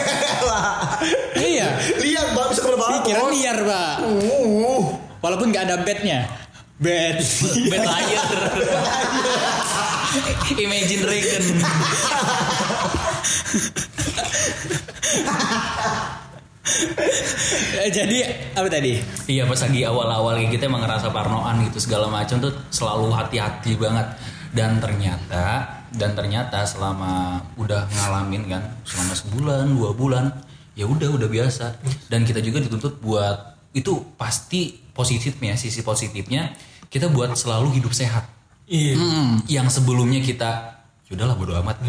iya. 1.53 1.67
Lihat 1.97 2.37
Bang 2.37 2.47
bisa 2.53 2.61
ke 2.61 2.69
mana 2.77 3.01
Pikiran 3.01 3.25
liar, 3.33 3.57
Pak. 3.65 3.95
Uh. 4.05 4.83
Walaupun 5.23 5.49
nggak 5.49 5.63
ada 5.71 5.75
bednya. 5.81 6.29
Bed. 6.77 7.17
Bad 7.71 7.83
liar. 7.85 8.29
Imagine 10.53 11.01
Dragon. 11.01 11.43
Eh, 17.83 17.91
Jadi 17.91 18.23
apa 18.55 18.67
tadi? 18.71 18.95
Iya 19.27 19.43
pas 19.43 19.59
lagi 19.59 19.83
awal-awal 19.83 20.39
kayak 20.39 20.51
kita 20.55 20.63
emang 20.71 20.87
ngerasa 20.87 21.11
parnoan 21.11 21.67
gitu 21.67 21.83
segala 21.83 22.07
macam 22.07 22.39
tuh 22.39 22.53
selalu 22.71 23.11
hati-hati 23.11 23.75
banget. 23.75 24.07
Dan 24.53 24.77
ternyata 24.79 25.65
dan 25.93 26.13
ternyata 26.13 26.63
selama 26.63 27.41
udah 27.57 27.89
ngalamin 27.89 28.47
kan 28.47 28.63
selama 28.85 29.13
sebulan 29.17 29.65
dua 29.73 29.91
bulan 29.91 30.25
ya 30.77 30.87
udah 30.87 31.09
udah 31.11 31.27
biasa. 31.27 31.83
Dan 32.07 32.23
kita 32.23 32.39
juga 32.39 32.63
dituntut 32.63 33.01
buat 33.03 33.59
itu 33.73 34.15
pasti 34.15 34.77
positifnya 34.93 35.57
sisi 35.57 35.81
positifnya 35.81 36.53
kita 36.87 37.09
buat 37.09 37.33
selalu 37.33 37.81
hidup 37.81 37.91
sehat. 37.91 38.29
Iya. 38.63 38.95
yang 39.51 39.67
sebelumnya 39.67 40.23
kita 40.23 40.79
yaudahlah 41.11 41.35
bodo 41.35 41.51
amat 41.59 41.83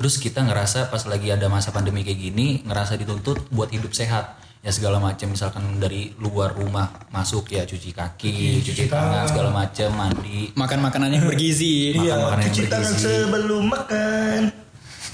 terus 0.00 0.16
kita 0.16 0.40
ngerasa 0.40 0.88
pas 0.88 1.04
lagi 1.04 1.28
ada 1.28 1.44
masa 1.52 1.76
pandemi 1.76 2.00
kayak 2.00 2.16
gini 2.16 2.64
ngerasa 2.64 2.96
dituntut 2.96 3.52
buat 3.52 3.68
hidup 3.68 3.92
sehat 3.92 4.40
ya 4.60 4.72
segala 4.72 4.96
macam 4.96 5.28
misalkan 5.28 5.76
dari 5.76 6.16
luar 6.16 6.56
rumah 6.56 6.88
masuk 7.12 7.52
ya 7.52 7.68
cuci 7.68 7.92
kaki 7.92 8.64
cuci 8.64 8.88
tangan 8.88 9.28
segala 9.28 9.52
macam 9.52 9.92
mandi 9.92 10.56
Makan 10.56 10.78
makanan 10.80 11.08
yang 11.16 11.24
bergizi. 11.28 11.92
Iya, 11.96 12.16
makanan 12.16 12.44
yang 12.48 12.54
cuci 12.56 12.68
tangan 12.68 12.92
bergizi. 12.92 13.04
sebelum 13.04 13.64
makan. 13.68 14.40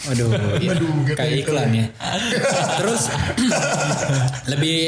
Waduh, 0.07 0.31
iya. 0.63 0.71
Aduh, 0.71 0.91
gitu 1.03 1.15
kayak 1.19 1.33
gitu. 1.35 1.43
iklan 1.51 1.71
ya. 1.75 1.87
Terus 2.79 3.03
lebih 4.55 4.79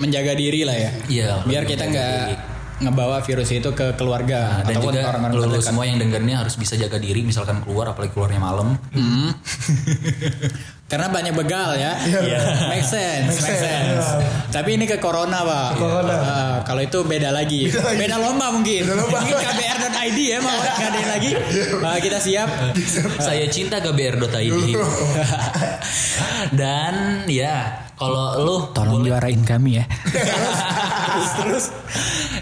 menjaga 0.00 0.32
diri 0.32 0.60
lah 0.64 0.76
ya. 0.76 0.90
Iya, 1.08 1.28
Biar 1.44 1.64
kita 1.68 1.84
nggak. 1.88 2.51
Ngebawa 2.82 3.20
virus 3.20 3.50
itu 3.50 3.70
ke 3.70 3.94
keluarga 3.94 4.60
Nah, 4.60 4.66
dan 4.66 4.74
juga 4.76 5.00
orang-orang 5.08 5.30
lu, 5.30 5.38
lu 5.38 5.44
terdekat. 5.52 5.64
semua 5.64 5.84
yang 5.84 5.98
dengernya 5.98 6.36
harus 6.42 6.54
bisa 6.54 6.74
jaga 6.74 6.98
diri 6.98 7.22
misalkan 7.22 7.62
keluar 7.62 7.88
apalagi 7.88 8.10
keluarnya 8.10 8.38
malam 8.38 8.74
Hmm. 8.90 9.30
Karena 10.92 11.08
banyak 11.08 11.32
begal 11.32 11.72
ya. 11.74 11.96
Iya. 12.04 12.68
Make 12.68 12.84
sense, 12.84 13.32
make 13.32 13.40
sense, 13.40 13.64
sense. 13.64 14.06
iya. 14.20 14.28
Tapi 14.52 14.76
ini 14.76 14.84
ke 14.84 15.00
corona, 15.00 15.40
Pak. 15.40 15.80
corona. 15.80 16.16
Ah, 16.20 16.56
kalau 16.62 16.84
itu 16.84 17.00
beda 17.00 17.32
lagi. 17.32 17.72
Beda 17.72 17.96
Beda, 17.96 18.16
lagi. 18.20 18.20
lomba 18.20 18.46
mungkin. 18.52 18.82
Beda 18.84 19.00
lomba. 19.00 19.18
Mungkin 19.18 19.38
KBR.id 19.40 20.18
ya 20.20 20.38
mau 20.38 20.52
ngadain 20.52 21.08
lagi. 21.08 21.30
Ah, 21.80 21.96
kita 21.96 22.18
siap. 22.20 22.48
saya 23.16 23.48
cinta 23.48 23.80
kbr.id 23.80 24.76
dan 26.52 27.24
ya 27.24 27.56
kalau 27.96 28.42
lu 28.42 28.56
Tolong 28.72 29.00
juarain 29.02 29.40
kami 29.42 29.80
ya. 29.80 29.84
terus 31.08 31.30
terus 31.40 31.64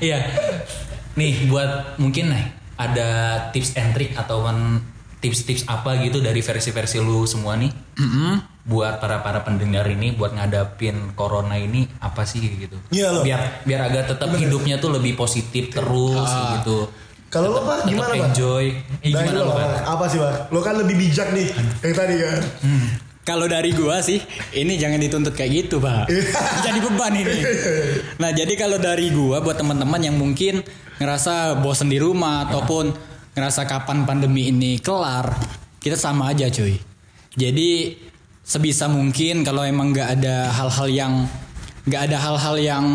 Iya. 0.01 0.19
Nih 1.15 1.47
buat 1.47 1.99
mungkin 1.99 2.33
nih 2.33 2.45
ada 2.75 3.09
tips 3.53 3.77
and 3.77 3.93
trick 3.93 4.17
atau 4.17 4.41
tips-tips 5.21 5.69
apa 5.69 6.01
gitu 6.01 6.19
dari 6.19 6.41
versi-versi 6.41 6.99
lu 6.99 7.29
semua 7.29 7.55
nih. 7.57 7.71
Buat 8.61 9.01
para 9.01 9.25
para 9.25 9.41
pendengar 9.41 9.89
ini 9.89 10.13
buat 10.13 10.33
ngadapin 10.33 11.13
corona 11.17 11.57
ini 11.57 11.89
apa 12.01 12.25
sih 12.25 12.41
gitu. 12.41 12.77
Iya, 12.93 13.09
loh. 13.13 13.23
Biar 13.25 13.65
biar 13.65 13.81
agak 13.89 14.17
tetap 14.17 14.33
hidupnya 14.33 14.77
tuh 14.81 14.93
lebih 14.93 15.17
positif 15.17 15.73
terus 15.73 16.29
gitu. 16.61 16.89
Kalau 17.31 17.55
lo 17.55 17.63
Pak 17.63 17.87
gimana 17.87 18.11
Pak? 18.19 18.35
enjoy. 18.35 18.75
Eh, 19.07 19.15
Dari 19.15 19.31
gimana 19.31 19.47
lo, 19.47 19.55
Pak? 19.55 19.87
Apa 19.87 20.05
sih 20.11 20.19
Pak? 20.19 20.51
Lo 20.51 20.61
kan 20.67 20.75
lebih 20.83 20.99
bijak 20.99 21.31
nih 21.31 21.47
yang 21.87 21.95
tadi 21.95 22.15
kan. 22.19 22.41
Kalau 23.23 23.47
dari 23.47 23.71
gua 23.71 24.03
sih, 24.03 24.19
ini 24.51 24.75
jangan 24.75 24.99
dituntut 24.99 25.39
kayak 25.39 25.53
gitu, 25.69 25.79
Pak. 25.79 26.11
jadi 26.67 26.79
beban 26.83 27.15
ini. 27.15 27.39
Nah, 28.19 28.35
jadi 28.35 28.59
kalau 28.59 28.83
dari 28.83 29.15
gua 29.15 29.39
buat 29.39 29.55
teman-teman 29.55 30.03
yang 30.03 30.19
mungkin 30.19 30.67
ngerasa 30.99 31.63
bosen 31.63 31.87
di 31.87 32.03
rumah 32.03 32.51
ataupun 32.51 32.91
ngerasa 33.33 33.65
kapan 33.65 34.05
pandemi 34.05 34.51
ini 34.51 34.79
kelar, 34.79 35.31
kita 35.79 35.95
sama 35.95 36.31
aja, 36.35 36.51
cuy. 36.51 36.77
Jadi 37.35 37.95
sebisa 38.43 38.91
mungkin 38.91 39.47
kalau 39.47 39.63
emang 39.63 39.95
nggak 39.95 40.19
ada 40.19 40.51
hal-hal 40.51 40.89
yang 40.91 41.13
nggak 41.87 42.03
ada 42.11 42.17
hal-hal 42.19 42.57
yang 42.59 42.87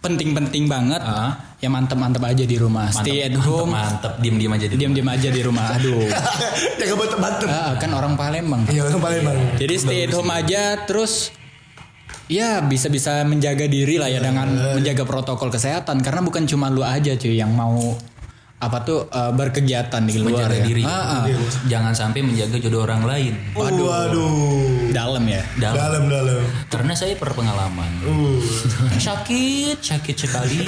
penting-penting 0.00 0.68
banget, 0.68 1.00
Ah. 1.00 1.56
ya 1.60 1.72
mantep-mantep 1.72 2.20
aja 2.20 2.44
di 2.44 2.56
rumah. 2.60 2.92
Stay 2.92 3.24
at 3.24 3.32
home, 3.40 3.72
Mantep, 3.72 4.20
diem-diem 4.20 4.52
aja 4.52 4.66
di 4.68 4.76
diam-diam 4.76 5.08
aja 5.08 5.28
di 5.32 5.40
rumah. 5.40 5.80
Aduh. 5.80 6.08
Jangan 6.80 6.96
bantem-bantem. 7.00 7.48
Ah, 7.48 7.72
kan 7.80 7.88
orang 7.88 8.12
Palembang. 8.12 8.68
Iya, 8.68 8.84
orang 8.84 9.00
Palembang. 9.00 9.36
Jadi 9.56 9.74
stay 9.80 10.04
at 10.04 10.12
home 10.12 10.28
aja 10.28 10.84
terus 10.84 11.32
ya 12.28 12.60
bisa-bisa 12.60 13.20
menjaga 13.24 13.64
diri 13.64 13.96
lah 14.00 14.08
ya 14.08 14.20
dengan 14.20 14.76
menjaga 14.76 15.04
protokol 15.04 15.52
kesehatan 15.52 16.00
karena 16.00 16.20
bukan 16.24 16.48
cuma 16.48 16.72
lu 16.72 16.80
aja 16.80 17.12
cuy 17.16 17.36
yang 17.36 17.52
mau 17.52 17.96
apa 18.64 18.80
tuh 18.80 19.04
eh, 19.06 19.32
berkegiatan 19.32 20.02
di 20.02 20.16
luar 20.16 20.48
menjaga 20.48 20.56
ya. 20.56 20.64
diri. 20.64 20.82
Ah, 20.82 21.20
ah. 21.20 21.24
Jangan 21.68 21.92
sampai 21.92 22.24
menjaga 22.24 22.56
jodoh 22.56 22.82
orang 22.82 23.04
lain. 23.04 23.32
Waduh. 23.52 23.84
Waduh. 23.84 24.88
Dalam 24.90 25.24
ya. 25.28 25.42
Dalam. 25.60 25.76
Dalam 25.76 26.02
dalam. 26.08 26.42
Karena 26.72 26.92
saya 26.96 27.12
berpengalaman. 27.14 27.90
Uh. 28.02 28.40
Sakit, 28.96 29.78
sakit 29.78 30.16
sekali. 30.16 30.64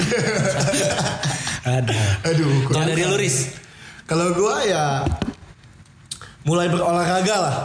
Ada. 1.65 2.01
Aduh. 2.29 2.69
Kalau 2.69 2.85
dari 2.85 3.03
Luris, 3.03 3.51
Kalau 4.05 4.31
gua 4.31 4.63
ya 4.63 5.03
mulai 6.45 6.71
berolahraga 6.71 7.35
lah. 7.35 7.55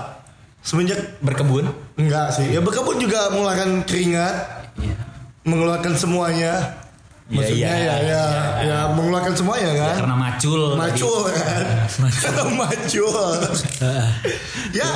Semenjak 0.59 0.99
berkebun. 1.23 1.71
enggak 1.95 2.35
sih. 2.35 2.51
Ya 2.51 2.59
berkebun 2.59 2.99
juga 2.99 3.31
mengeluarkan 3.31 3.83
keringat, 3.83 4.35
Iya. 4.79 4.95
mengeluarkan 5.43 5.95
semuanya. 5.95 6.82
Iya, 7.31 7.39
Maksudnya 7.39 7.71
iya, 7.71 7.77
ya, 7.79 7.97
ya, 8.03 8.25
ya, 8.67 8.79
mengeluarkan 8.93 9.33
semuanya 9.33 9.71
kan. 9.79 9.95
Karena 10.05 10.17
macul. 10.19 10.61
Macul 10.75 11.19
kan. 11.31 11.65
Karena 11.89 12.45
macul. 12.67 13.31
ya, 14.79 14.89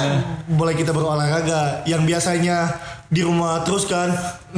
boleh 0.51 0.75
kita 0.77 0.91
berolahraga. 0.91 1.87
Yang 1.87 2.03
biasanya 2.05 2.57
di 3.07 3.23
rumah 3.23 3.62
terus 3.62 3.87
kan 3.87 4.11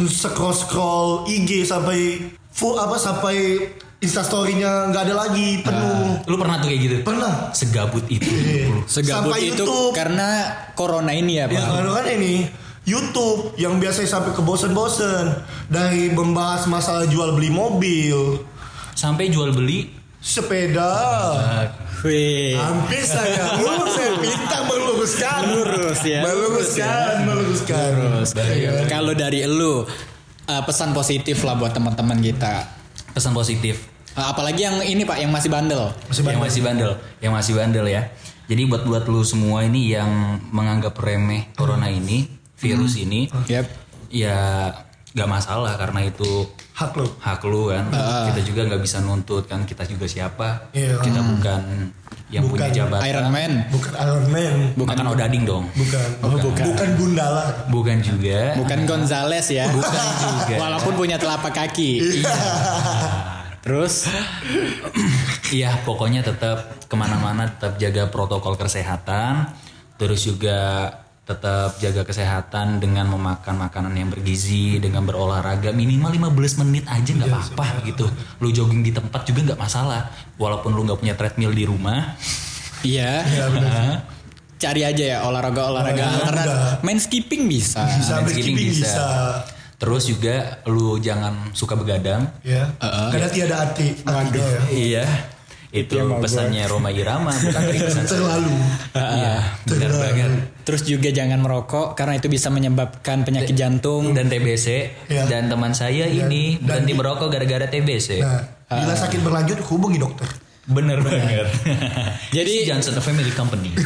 scroll 0.08 0.56
scroll 0.56 1.08
IG 1.28 1.68
sampai 1.68 2.32
full 2.48 2.80
apa 2.80 2.96
sampai 2.96 3.68
instastorynya 3.98 4.90
nggak 4.90 5.02
ada 5.10 5.14
lagi 5.26 5.62
penuh. 5.62 6.22
Lu 6.26 6.36
pernah 6.38 6.62
tuh 6.62 6.70
kayak 6.70 6.80
gitu? 6.82 6.96
Pernah. 7.02 7.50
Segabut 7.54 8.04
itu. 8.06 8.26
Iya. 8.26 8.86
Segabut 8.86 9.34
Sampai 9.34 9.40
itu 9.50 9.62
YouTube. 9.66 9.92
karena 9.94 10.28
corona 10.78 11.10
ini 11.14 11.42
ya, 11.42 11.46
Ya 11.50 11.66
Pak. 11.66 11.82
kan 11.82 11.86
kan 12.02 12.06
ini 12.14 12.34
YouTube 12.88 13.52
yang 13.60 13.76
biasanya 13.76 14.08
sampai 14.08 14.32
ke 14.32 14.40
bosen-bosen 14.40 15.36
dari 15.68 16.08
membahas 16.08 16.64
masalah 16.64 17.04
jual 17.04 17.36
beli 17.36 17.52
mobil, 17.52 18.40
Sampai 18.96 19.28
jual 19.28 19.52
beli. 19.52 19.92
sepeda. 20.18 20.90
Wih. 22.02 22.54
Hampir 22.54 23.02
saya 23.02 23.58
lurus 23.58 23.94
saya 23.94 24.14
minta 24.18 24.58
meluruskan. 24.66 25.40
Lurus 25.50 26.00
ya. 26.02 26.20
Meluruskan, 26.22 27.12
meluruskan. 27.26 27.90
Iya. 28.54 28.86
Kalau 28.86 29.14
dari 29.14 29.42
lu 29.46 29.82
eh, 30.46 30.62
pesan 30.62 30.94
positif 30.94 31.42
lah 31.42 31.54
buat 31.54 31.74
teman-teman 31.74 32.18
kita. 32.18 32.66
Pesan 33.14 33.34
positif. 33.34 33.86
Eh, 34.14 34.26
apalagi 34.26 34.66
yang 34.66 34.82
ini 34.82 35.02
Pak 35.02 35.22
yang 35.22 35.30
masih 35.30 35.50
bandel. 35.50 35.90
Yang 36.10 36.38
masih 36.42 36.62
bandel. 36.62 36.92
Yang 37.22 37.32
masih 37.34 37.52
bandel 37.54 37.86
ya. 37.86 38.02
Jadi 38.48 38.62
buat 38.64 38.82
buat 38.88 39.04
lu 39.06 39.20
semua 39.22 39.62
ini 39.62 39.92
yang 39.92 40.40
menganggap 40.50 40.96
remeh 40.96 41.52
corona 41.52 41.92
ini, 41.92 42.37
virus 42.58 42.98
ini, 42.98 43.30
Yap. 43.46 43.66
ya 44.10 44.38
nggak 45.08 45.30
masalah 45.30 45.74
karena 45.80 46.04
itu 46.04 46.46
Hak 46.78 46.94
lo. 46.94 47.10
hak 47.18 47.42
lu 47.42 47.74
kan. 47.74 47.90
Kita 48.30 48.40
juga 48.46 48.60
nggak 48.70 48.82
bisa 48.86 49.02
nuntut 49.02 49.50
kan 49.50 49.66
kita 49.66 49.82
juga 49.82 50.06
siapa. 50.06 50.70
Iya. 50.70 51.02
Kita 51.02 51.18
bukan 51.26 51.90
yang 52.30 52.44
punya 52.46 52.70
Bukan 52.70 52.76
jabatan. 52.76 53.02
Iron 53.08 53.28
Man. 53.34 53.52
Bukan 53.72 53.92
Iron 53.98 54.26
Man. 54.30 54.54
Bukan 54.78 55.06
Odading 55.10 55.42
dong. 55.42 55.64
Bukan. 55.74 56.08
Oh, 56.22 56.38
bukan. 56.38 56.64
Bukan 56.70 56.88
Gundala. 56.94 57.44
Bukan 57.66 57.98
juga. 57.98 58.54
Bukan 58.54 58.78
Gonzales 58.86 59.48
ya. 59.50 59.66
Bukan 59.74 60.06
juga. 60.22 60.54
Walaupun 60.62 60.92
punya 60.94 61.18
telapak 61.18 61.50
kaki. 61.50 62.22
Iya. 62.22 62.34
Terus 63.58 64.06
Iya, 65.48 65.80
pokoknya 65.82 66.20
tetap 66.22 66.86
ke 66.86 66.94
mana-mana 66.94 67.48
tetap 67.48 67.80
jaga 67.80 68.06
protokol 68.12 68.54
kesehatan, 68.54 69.48
terus 69.96 70.28
juga 70.28 70.92
tetap 71.28 71.76
jaga 71.76 72.08
kesehatan 72.08 72.80
dengan 72.80 73.04
memakan 73.12 73.60
makanan 73.60 73.92
yang 73.92 74.08
bergizi, 74.08 74.80
dengan 74.80 75.04
berolahraga 75.04 75.76
minimal 75.76 76.32
15 76.32 76.64
menit 76.64 76.88
aja 76.88 77.04
nggak 77.04 77.28
apa-apa 77.28 77.84
gitu. 77.84 78.08
Lu 78.40 78.48
jogging 78.48 78.80
di 78.80 78.96
tempat 78.96 79.28
juga 79.28 79.52
nggak 79.52 79.60
masalah, 79.60 80.08
walaupun 80.40 80.72
lu 80.72 80.88
nggak 80.88 80.96
punya 80.96 81.12
treadmill 81.12 81.52
di 81.52 81.68
rumah. 81.68 82.16
iya. 82.80 83.28
Iya 83.28 83.44
benar. 83.52 84.08
Cari 84.58 84.82
aja 84.82 85.04
ya 85.04 85.18
olahraga-olahraga 85.22 86.02
Olahraga 86.02 86.18
alternatif. 86.18 86.50
muda. 86.50 86.82
Main 86.82 86.98
skipping 86.98 87.42
bisa. 87.46 87.84
Bisa 87.94 88.12
main 88.18 88.32
skipping 88.32 88.56
skipping 88.56 88.72
bisa. 88.72 88.88
bisa. 88.88 89.06
Terus 89.78 90.02
juga 90.10 90.36
lu 90.66 90.98
jangan 90.98 91.54
suka 91.54 91.76
begadang. 91.78 92.26
Ya. 92.42 92.72
Karena 92.80 93.28
tiada 93.30 93.54
arti. 93.68 93.94
ya. 94.02 94.60
Iya. 94.72 95.06
Itu 95.68 95.94
pesannya 96.16 96.64
Roma 96.64 96.88
Irama 96.88 97.28
bukan 97.44 97.60
dari 97.62 97.76
pesan 97.78 98.02
saya. 98.02 98.16
Terlalu. 98.16 98.54
Iya, 98.94 99.34
benar 99.64 99.90
banget. 99.94 100.30
Terus 100.62 100.82
juga 100.82 101.08
jangan 101.10 101.38
merokok 101.38 101.92
karena 101.92 102.16
itu 102.16 102.26
bisa 102.26 102.48
menyebabkan 102.48 103.20
penyakit 103.22 103.52
jantung. 103.52 104.10
Dan 104.10 104.26
TBC 104.26 104.66
Iya. 105.06 105.24
dan 105.24 105.46
teman 105.46 105.72
saya 105.72 106.04
ini 106.04 106.56
dan 106.56 106.64
berhenti 106.80 106.92
di- 106.92 106.96
merokok 106.96 107.28
gara-gara 107.28 107.66
TBC. 107.66 108.08
Nah, 108.18 108.42
bila 108.66 108.94
sakit 108.94 109.20
berlanjut 109.20 109.58
hubungi 109.66 109.96
dokter. 109.96 110.28
Bener 110.64 111.00
banget. 111.00 111.48
Jadi- 112.36 112.64
Johnson 112.64 112.96
Family 112.98 113.28
Company. 113.30 113.72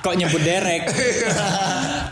Kok 0.00 0.14
nyebut 0.14 0.38
derek? 0.38 0.84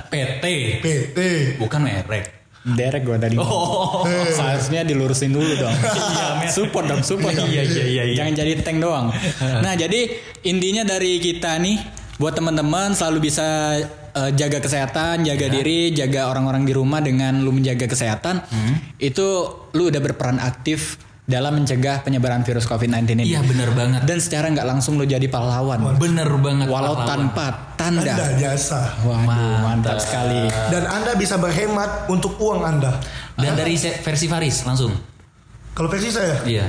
PT. 0.09 0.45
PT. 0.81 1.19
Bukan 1.59 1.81
merek. 1.81 2.41
Derek 2.62 3.03
gua 3.03 3.18
tadi. 3.18 3.35
Oh. 3.38 4.07
Seharusnya 4.07 4.87
dilurusin 4.87 5.35
dulu 5.35 5.53
dong. 5.59 5.75
support 6.55 6.87
dong, 6.87 7.03
support 7.03 7.35
dong. 7.35 7.51
Iya, 7.51 7.62
iya, 7.66 7.85
iya, 7.85 8.03
iya. 8.11 8.16
Jangan 8.22 8.33
jadi 8.38 8.51
tank 8.62 8.79
doang. 8.79 9.11
Nah, 9.40 9.75
jadi 9.75 10.01
intinya 10.46 10.87
dari 10.87 11.18
kita 11.18 11.59
nih 11.59 11.79
buat 12.16 12.38
teman-teman 12.38 12.94
selalu 12.94 13.18
bisa 13.29 13.79
eh, 14.12 14.31
jaga 14.38 14.62
kesehatan, 14.62 15.27
jaga 15.27 15.46
Iya. 15.51 15.55
diri, 15.59 15.81
jaga 15.90 16.31
orang-orang 16.31 16.62
di 16.62 16.72
rumah 16.77 17.03
dengan 17.03 17.42
lu 17.42 17.51
menjaga 17.51 17.90
kesehatan. 17.90 18.46
Hmm. 18.46 18.75
Itu 18.96 19.51
lu 19.75 19.90
udah 19.90 19.98
berperan 19.98 20.38
aktif 20.38 21.03
dalam 21.22 21.54
mencegah 21.54 22.02
penyebaran 22.02 22.42
virus 22.42 22.66
COVID-19 22.66 23.14
ini. 23.14 23.30
Iya 23.30 23.46
bener 23.46 23.70
banget. 23.72 24.02
Dan 24.02 24.18
secara 24.18 24.50
nggak 24.50 24.66
langsung 24.66 24.98
lu 24.98 25.06
jadi 25.06 25.22
pahlawan. 25.26 25.94
Bener 25.94 26.26
banget. 26.42 26.66
Walau 26.66 26.98
pahlawan. 26.98 27.30
tanpa 27.30 27.46
tanda. 27.78 28.02
Anda 28.02 28.26
jasa. 28.37 28.98
Waduh, 29.00 29.22
mantap 29.22 29.62
Mantap. 29.62 29.96
sekali. 30.02 30.50
Dan 30.68 30.82
Anda 30.85 31.14
bisa 31.14 31.38
berhemat 31.38 32.11
untuk 32.11 32.35
uang 32.37 32.61
Anda. 32.61 32.98
Dan 33.38 33.54
dari 33.54 33.78
versi 33.78 34.26
Faris 34.26 34.66
langsung. 34.66 34.92
Kalau 35.72 35.88
versi 35.88 36.11
saya, 36.12 36.42
Iya. 36.44 36.66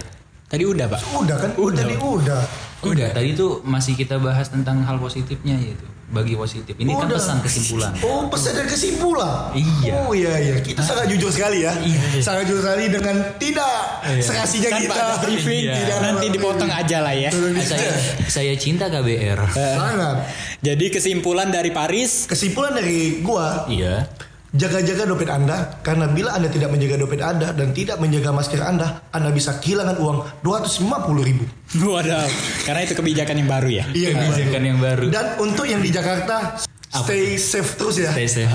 Tadi 0.47 0.63
udah, 0.63 0.85
Pak. 0.85 0.99
udah 1.17 1.37
kan? 1.41 1.51
Udah. 1.57 1.81
Tadi 1.81 1.95
udah. 1.97 2.41
Udah. 2.85 3.09
Tadi 3.09 3.29
tuh 3.33 3.65
masih 3.65 3.97
kita 3.97 4.21
bahas 4.21 4.53
tentang 4.53 4.85
hal 4.85 5.01
positifnya 5.01 5.57
yaitu 5.57 5.83
bagi 6.13 6.37
positif. 6.37 6.77
Ini 6.77 6.93
kan 6.93 7.09
Udah. 7.09 7.17
pesan 7.17 7.37
kesimpulan. 7.41 7.91
Oh, 7.99 8.29
pesan 8.29 8.53
dan 8.53 8.67
kesimpulan. 8.69 9.49
Iya. 9.51 9.91
Oh 9.99 10.13
iya 10.13 10.33
iya. 10.37 10.55
Kita 10.61 10.79
sangat 10.79 11.09
jujur 11.09 11.27
sekali 11.27 11.65
ya. 11.65 11.73
Iya. 11.75 12.21
Sangat 12.21 12.45
jujur 12.45 12.61
sekali 12.61 12.85
dengan 12.87 13.15
tidak 13.35 13.73
serasinya 14.21 14.69
Tanpa 14.69 14.81
kita. 14.85 14.93
ada 14.95 15.17
briefing, 15.19 15.63
Iya. 15.63 15.73
Tidak 15.75 15.97
nanti 15.99 16.13
briefing. 16.21 16.33
dipotong 16.37 16.71
aja 16.71 16.97
lah 17.01 17.13
ya. 17.13 17.29
Saya 17.59 17.89
saya 18.29 18.53
cinta 18.53 18.85
KBR. 18.87 19.39
Sangat. 19.49 20.15
Jadi 20.61 20.85
kesimpulan 20.87 21.49
dari 21.49 21.73
Paris, 21.73 22.29
Kesimpulan 22.29 22.71
dari 22.71 23.19
gua, 23.19 23.65
Iya. 23.65 24.05
Jaga-jaga 24.53 25.09
dompet 25.09 25.27
Anda 25.27 25.81
karena 25.81 26.05
bila 26.07 26.37
Anda 26.37 26.45
tidak 26.45 26.69
menjaga 26.69 26.95
dompet 26.95 27.19
Anda 27.19 27.47
dan 27.51 27.73
tidak 27.73 27.97
menjaga 27.97 28.29
masker 28.29 28.61
Anda, 28.61 29.01
Anda 29.09 29.33
bisa 29.33 29.57
kehilangan 29.57 29.97
uang 29.97 30.17
250 30.45 31.25
ribu. 31.25 31.45
waduh, 31.83 32.29
karena 32.63 32.81
itu 32.81 32.93
kebijakan 32.93 33.35
yang 33.35 33.49
baru 33.49 33.69
ya. 33.71 33.85
Iya, 33.89 34.09
Kebijakan 34.13 34.61
yang 34.63 34.77
baru. 34.77 35.05
Dan 35.09 35.25
untuk 35.41 35.65
yang 35.65 35.81
di 35.81 35.89
Jakarta, 35.89 36.61
stay 36.85 37.33
safe 37.35 37.73
terus 37.73 37.97
ya. 37.97 38.13
Stay 38.13 38.29
safe. 38.29 38.45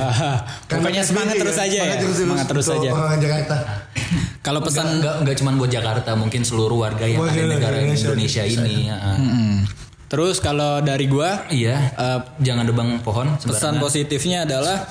Karena 0.71 0.87
Pokoknya 0.87 1.03
semangat 1.03 1.35
PSBB 1.35 1.43
terus 1.43 1.57
kan, 1.57 1.67
aja 1.67 1.75
ya. 1.75 1.95
Semangat 2.15 2.47
terus, 2.47 2.65
Semangat 2.65 2.87
aja. 2.87 3.19
Jakarta. 3.19 3.57
Kalau 4.39 4.61
Pesan 4.63 4.87
enggak 4.97 5.15
enggak 5.19 5.35
cuma 5.37 5.51
buat 5.59 5.69
Jakarta, 5.69 6.11
mungkin 6.15 6.47
seluruh 6.47 6.79
warga 6.79 7.05
yang 7.05 7.21
ada 7.21 7.35
di 7.35 7.43
negara 7.45 7.77
Indonesia 7.83 8.47
ini. 8.47 8.87
ya. 8.87 8.97
Terus 10.09 10.39
kalau 10.39 10.79
dari 10.81 11.05
gua 11.05 11.45
Iya. 11.51 11.77
eh, 11.93 12.19
Jangan 12.39 12.65
debang 12.65 13.03
pohon 13.03 13.35
pesan 13.35 13.51
sembarangan. 13.77 13.83
positifnya 13.83 14.39
adalah 14.49 14.89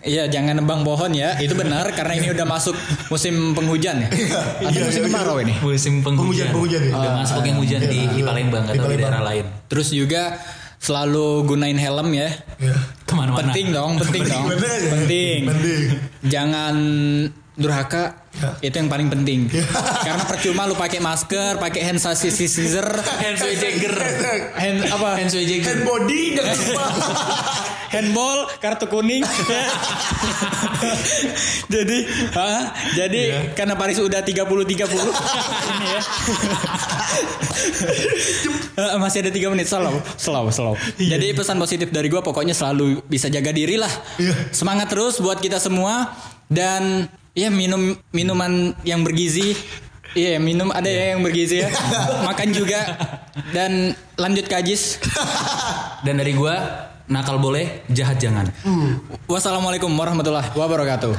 Iya 0.00 0.26
jangan 0.26 0.56
nebang 0.56 0.80
pohon 0.80 1.12
ya 1.12 1.36
Itu 1.36 1.52
benar 1.60 1.88
karena 1.90 2.14
ini 2.14 2.30
udah 2.30 2.44
masuk 2.44 2.72
musim 3.08 3.52
penghujan 3.52 4.00
ya 4.00 4.08
Atau 4.08 4.70
Iya, 4.70 4.80
musim 4.86 5.02
iya, 5.02 5.08
kemarau 5.08 5.36
ini 5.38 5.54
musim 5.58 5.94
penghujan. 6.00 6.48
Penghujan, 6.48 6.48
penghujan 6.50 6.82
ya. 6.82 6.92
Udah 6.94 7.10
masuk 7.18 7.36
musim 7.38 7.56
hujan 7.58 7.80
di, 7.82 8.00
di 8.08 8.20
Palembang 8.20 8.64
atau 8.64 8.74
di 8.74 8.80
Palembang. 8.80 9.00
daerah 9.06 9.22
lain. 9.22 9.44
Terus 9.66 9.88
juga 9.90 10.22
selalu 10.76 11.26
gunain 11.46 11.76
helm 11.76 12.08
ya 12.10 12.28
Ya. 12.56 12.76
Ke 13.02 13.12
mana-mana. 13.12 13.40
Penting 13.46 13.66
dong 13.70 13.92
Penting 13.98 14.24
dong 14.24 14.44
Bener 14.48 14.70
ya? 14.70 14.90
Penting 14.90 15.38
Penting. 15.46 15.82
Jangan 16.24 16.74
durhaka 17.52 18.04
Ya. 18.30 18.54
itu 18.62 18.72
yang 18.72 18.86
paling 18.86 19.10
penting 19.10 19.50
karena 20.00 20.22
percuma 20.22 20.62
lu 20.62 20.72
pakai 20.72 21.02
masker 21.02 21.58
pakai 21.58 21.82
hand 21.82 21.98
sanitizer 21.98 22.86
Hand 22.86 23.36
Jagger. 23.36 23.90
hand 24.54 24.86
apa 24.86 25.18
Hand 25.18 25.34
Jagger. 25.34 25.66
Hand 25.66 25.82
body 25.82 26.38
jangan 26.38 26.54
lupa. 26.54 26.84
handball 27.90 28.46
kartu 28.62 28.86
kuning. 28.86 29.26
Jadi 31.74 31.98
ah, 32.34 32.74
jadi 32.98 33.54
karena 33.54 33.78
Paris 33.78 34.02
udah 34.02 34.22
30 34.22 34.42
30 34.42 34.66
ini 34.66 35.86
ya. 35.86 36.02
Masih 39.02 39.22
ada 39.26 39.30
3 39.30 39.52
menit. 39.54 39.66
Slow 39.70 40.02
slow 40.18 40.50
slow. 40.50 40.74
Jadi 40.98 41.34
pesan 41.34 41.58
positif 41.62 41.94
dari 41.94 42.08
gua 42.10 42.22
pokoknya 42.22 42.54
selalu 42.54 43.02
bisa 43.06 43.30
jaga 43.30 43.52
diri 43.54 43.78
lah. 43.78 43.90
Iya. 44.18 44.34
semangat 44.50 44.90
terus 44.90 45.22
buat 45.22 45.38
kita 45.38 45.62
semua. 45.62 46.10
Dan 46.50 47.06
ya 47.38 47.46
minum 47.50 47.94
minuman 48.10 48.74
yang 48.82 49.06
bergizi. 49.06 49.54
Iya 50.10 50.42
minum 50.42 50.74
ada 50.74 50.90
ya 50.90 51.14
yang 51.14 51.22
bergizi 51.22 51.62
ya. 51.62 51.70
Makan 52.28 52.50
juga. 52.50 52.98
Dan 53.54 53.94
lanjut 54.18 54.50
ke 54.50 54.58
Ajis. 54.58 54.98
Dan 56.02 56.18
dari 56.18 56.34
gua 56.34 56.89
nakal 57.10 57.42
boleh, 57.42 57.82
jahat 57.90 58.22
jangan. 58.22 58.46
Wassalamualaikum 59.26 59.90
warahmatullahi 59.92 60.54
wabarakatuh 60.54 61.14